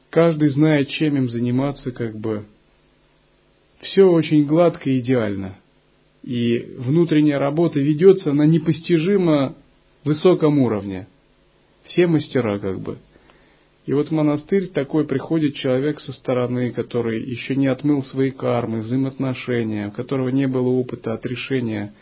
Каждый 0.10 0.50
знает, 0.50 0.90
чем 0.90 1.18
им 1.18 1.30
заниматься, 1.30 1.92
как 1.92 2.18
бы. 2.18 2.46
Все 3.82 4.04
очень 4.04 4.46
гладко 4.46 4.90
и 4.90 5.00
идеально. 5.00 5.56
И 6.24 6.76
внутренняя 6.78 7.40
работа 7.40 7.80
ведется 7.80 8.34
на 8.34 8.44
непостижимо 8.44 9.56
высоком 10.04 10.60
уровне– 10.60 11.08
все 11.90 12.08
мастера 12.08 12.60
как 12.60 12.80
бы. 12.80 12.98
И 13.86 13.94
вот 13.94 14.10
в 14.10 14.12
монастырь 14.12 14.68
такой 14.68 15.06
приходит 15.06 15.56
человек 15.56 16.00
со 16.00 16.14
стороны, 16.14 16.72
который 16.72 17.22
еще 17.24 17.56
не 17.56 17.68
отмыл 17.68 18.04
свои 18.04 18.30
кармы, 18.30 18.82
взаимоотношения, 18.82 19.88
у 19.88 19.92
которого 19.92 20.30
не 20.30 20.48
было 20.48 20.70
опыта 20.70 21.14
отрешения 21.14 21.94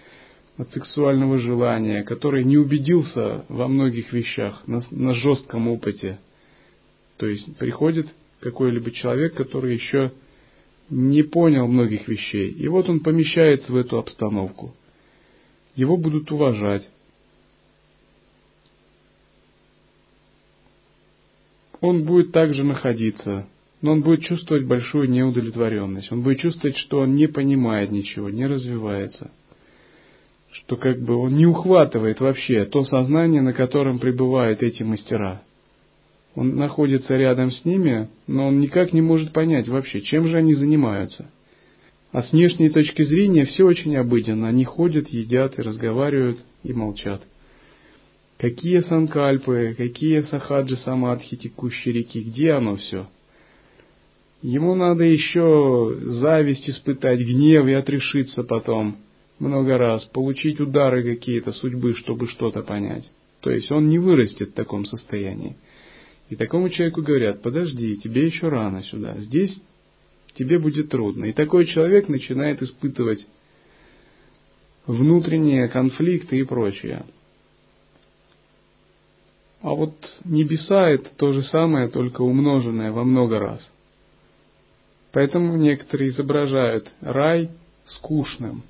от 0.57 0.71
сексуального 0.71 1.37
желания, 1.37 2.03
который 2.03 2.43
не 2.43 2.57
убедился 2.57 3.45
во 3.47 3.67
многих 3.67 4.11
вещах, 4.11 4.63
на, 4.67 4.81
на 4.91 5.13
жестком 5.13 5.67
опыте. 5.67 6.19
То 7.17 7.27
есть 7.27 7.57
приходит 7.57 8.07
какой-либо 8.39 8.91
человек, 8.91 9.35
который 9.35 9.73
еще 9.73 10.11
не 10.89 11.23
понял 11.23 11.67
многих 11.67 12.07
вещей. 12.07 12.49
И 12.51 12.67
вот 12.67 12.89
он 12.89 13.01
помещается 13.01 13.71
в 13.71 13.75
эту 13.75 13.97
обстановку. 13.97 14.73
Его 15.75 15.95
будут 15.95 16.31
уважать, 16.31 16.89
он 21.81 22.03
будет 22.03 22.31
также 22.31 22.63
находиться, 22.63 23.47
но 23.81 23.91
он 23.91 24.01
будет 24.01 24.23
чувствовать 24.23 24.65
большую 24.65 25.09
неудовлетворенность. 25.09 26.11
Он 26.11 26.21
будет 26.21 26.39
чувствовать, 26.39 26.77
что 26.77 26.99
он 26.99 27.13
не 27.13 27.27
понимает 27.27 27.91
ничего, 27.91 28.29
не 28.29 28.47
развивается. 28.47 29.31
Что 30.57 30.75
как 30.75 30.99
бы 30.99 31.15
он 31.15 31.35
не 31.35 31.45
ухватывает 31.45 32.19
вообще 32.19 32.65
то 32.65 32.83
сознание, 32.83 33.41
на 33.41 33.53
котором 33.53 33.99
пребывают 33.99 34.63
эти 34.63 34.81
мастера. 34.81 35.43
Он 36.33 36.55
находится 36.55 37.15
рядом 37.15 37.51
с 37.51 37.63
ними, 37.63 38.09
но 38.25 38.47
он 38.47 38.59
никак 38.59 38.91
не 38.91 39.01
может 39.01 39.33
понять 39.33 39.67
вообще, 39.67 40.01
чем 40.01 40.27
же 40.27 40.37
они 40.37 40.55
занимаются. 40.55 41.29
А 42.11 42.23
с 42.23 42.31
внешней 42.31 42.69
точки 42.69 43.03
зрения 43.03 43.45
все 43.45 43.65
очень 43.65 43.95
обыденно. 43.95 44.47
Они 44.47 44.65
ходят, 44.65 45.09
едят 45.09 45.59
и 45.59 45.61
разговаривают 45.61 46.39
и 46.63 46.73
молчат. 46.73 47.21
Какие 48.39 48.79
санкальпы, 48.79 49.75
какие 49.77 50.21
сахаджи 50.21 50.77
самадхи 50.77 51.37
текущей 51.37 51.91
реки, 51.91 52.21
где 52.21 52.53
оно 52.53 52.77
все? 52.77 53.07
Ему 54.41 54.73
надо 54.75 55.03
еще 55.03 55.97
зависть 56.01 56.69
испытать, 56.69 57.19
гнев 57.19 57.67
и 57.67 57.73
отрешиться 57.73 58.43
потом. 58.43 58.97
Много 59.39 59.77
раз, 59.77 60.03
получить 60.05 60.59
удары 60.59 61.03
какие-то 61.03 61.51
судьбы, 61.51 61.93
чтобы 61.95 62.27
что-то 62.27 62.61
понять. 62.61 63.09
То 63.41 63.51
есть 63.51 63.71
он 63.71 63.87
не 63.89 63.99
вырастет 63.99 64.49
в 64.49 64.53
таком 64.53 64.85
состоянии. 64.85 65.55
И 66.29 66.35
такому 66.35 66.69
человеку 66.69 67.01
говорят, 67.01 67.41
подожди, 67.41 67.97
тебе 67.97 68.25
еще 68.25 68.49
рано 68.49 68.83
сюда, 68.83 69.15
здесь 69.17 69.55
тебе 70.35 70.59
будет 70.59 70.89
трудно. 70.89 71.25
И 71.25 71.33
такой 71.33 71.65
человек 71.65 72.09
начинает 72.09 72.61
испытывать 72.61 73.25
внутренние 74.85 75.67
конфликты 75.67 76.39
и 76.39 76.43
прочее. 76.43 77.05
А 79.61 79.69
вот 79.73 79.93
небеса 80.23 80.89
это 80.89 81.09
то 81.15 81.33
же 81.33 81.43
самое, 81.43 81.89
только 81.89 82.21
умноженное 82.21 82.91
во 82.91 83.03
много 83.03 83.39
раз. 83.39 83.67
Поэтому 85.11 85.57
некоторые 85.57 86.09
изображают 86.09 86.91
рай 87.01 87.49
скучным. 87.85 88.63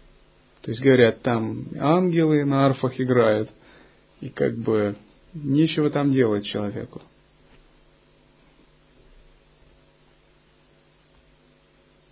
То 0.67 0.71
есть 0.71 0.83
говорят, 0.83 1.21
там 1.21 1.63
ангелы 1.79 2.43
на 2.43 2.65
арфах 2.65 2.99
играют, 2.99 3.49
и 4.19 4.27
как 4.27 4.57
бы 4.57 4.97
нечего 5.33 5.89
там 5.89 6.11
делать 6.11 6.45
человеку. 6.45 7.01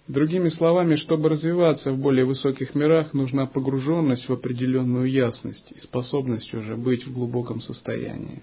Другими 0.08 0.48
словами, 0.48 0.96
чтобы 0.96 1.28
развиваться 1.28 1.92
в 1.92 1.98
более 1.98 2.24
высоких 2.24 2.76
мирах, 2.76 3.14
нужна 3.14 3.46
погруженность 3.46 4.30
в 4.30 4.32
определенную 4.32 5.12
ясность 5.12 5.74
и 5.76 5.82
способность 5.82 6.54
уже 6.54 6.78
быть 6.78 7.06
в 7.06 7.12
глубоком 7.12 7.60
состоянии. 7.60 8.42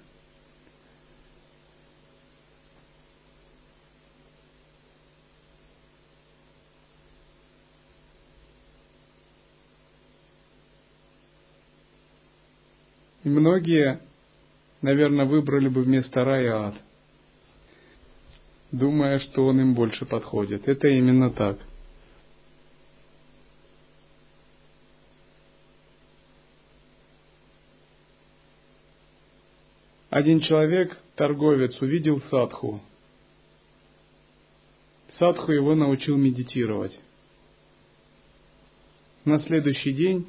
И 13.21 13.21
многие, 13.32 14.00
наверное, 14.80 15.24
выбрали 15.24 15.68
бы 15.68 15.82
вместо 15.82 16.24
рая 16.24 16.54
ад– 16.68 16.74
думая, 18.72 19.20
что 19.20 19.46
он 19.46 19.60
им 19.60 19.74
больше 19.74 20.06
подходит. 20.06 20.66
Это 20.66 20.88
именно 20.88 21.30
так. 21.30 21.58
Один 30.10 30.40
человек, 30.40 30.98
торговец, 31.14 31.80
увидел 31.80 32.20
садху. 32.22 32.82
Садху 35.18 35.52
его 35.52 35.74
научил 35.74 36.16
медитировать. 36.16 36.98
На 39.24 39.38
следующий 39.40 39.92
день 39.92 40.26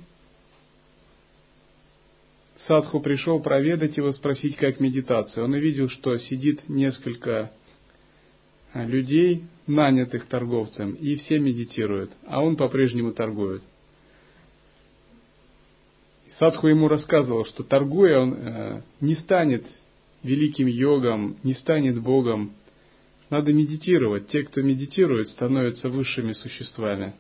Садху 2.68 3.02
пришел 3.02 3.42
проведать 3.42 3.98
его, 3.98 4.12
спросить, 4.12 4.56
как 4.56 4.80
медитация. 4.80 5.44
Он 5.44 5.54
увидел, 5.54 5.90
что 5.90 6.18
сидит 6.18 6.70
несколько 6.70 7.52
людей, 8.74 9.44
нанятых 9.68 10.26
торговцем, 10.28 10.94
и 10.94 11.16
все 11.16 11.40
медитируют, 11.40 12.12
а 12.26 12.42
он 12.42 12.56
по-прежнему 12.56 13.12
торгует. 13.12 13.62
Садху 16.40 16.68
ему 16.68 16.88
рассказывал, 16.88 17.46
что 17.46 17.64
торгуя 17.64 18.20
он 18.20 18.34
э, 18.34 18.82
не 19.02 19.16
станет 19.16 19.66
великим 20.24 20.68
йогом, 20.68 21.38
не 21.44 21.54
станет 21.54 22.02
Богом. 22.02 22.54
Надо 23.30 23.54
медитировать. 23.54 24.30
Те, 24.30 24.44
кто 24.44 24.62
медитирует, 24.62 25.30
становятся 25.30 25.90
высшими 25.90 26.34
существами. 26.34 27.14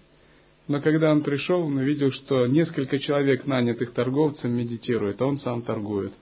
Но 0.67 0.81
когда 0.81 1.11
он 1.11 1.23
пришел, 1.23 1.61
он 1.61 1.77
увидел, 1.77 2.11
что 2.11 2.47
несколько 2.47 2.99
человек, 2.99 3.45
нанятых 3.45 3.91
торговцем, 3.91 4.51
медитируют, 4.51 5.21
а 5.21 5.25
он 5.25 5.37
сам 5.39 5.61
торгует. 5.61 6.13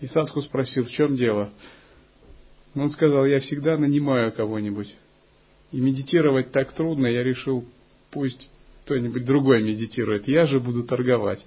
И 0.00 0.06
Садху 0.08 0.42
спросил, 0.42 0.84
в 0.84 0.90
чем 0.90 1.16
дело? 1.16 1.52
Он 2.74 2.90
сказал, 2.90 3.26
я 3.26 3.40
всегда 3.40 3.76
нанимаю 3.76 4.32
кого-нибудь. 4.32 4.92
И 5.72 5.80
медитировать 5.80 6.50
так 6.50 6.72
трудно, 6.72 7.06
я 7.06 7.22
решил, 7.22 7.64
пусть 8.10 8.50
кто-нибудь 8.84 9.24
другой 9.24 9.62
медитирует, 9.62 10.26
я 10.26 10.46
же 10.46 10.58
буду 10.58 10.82
торговать. 10.82 11.44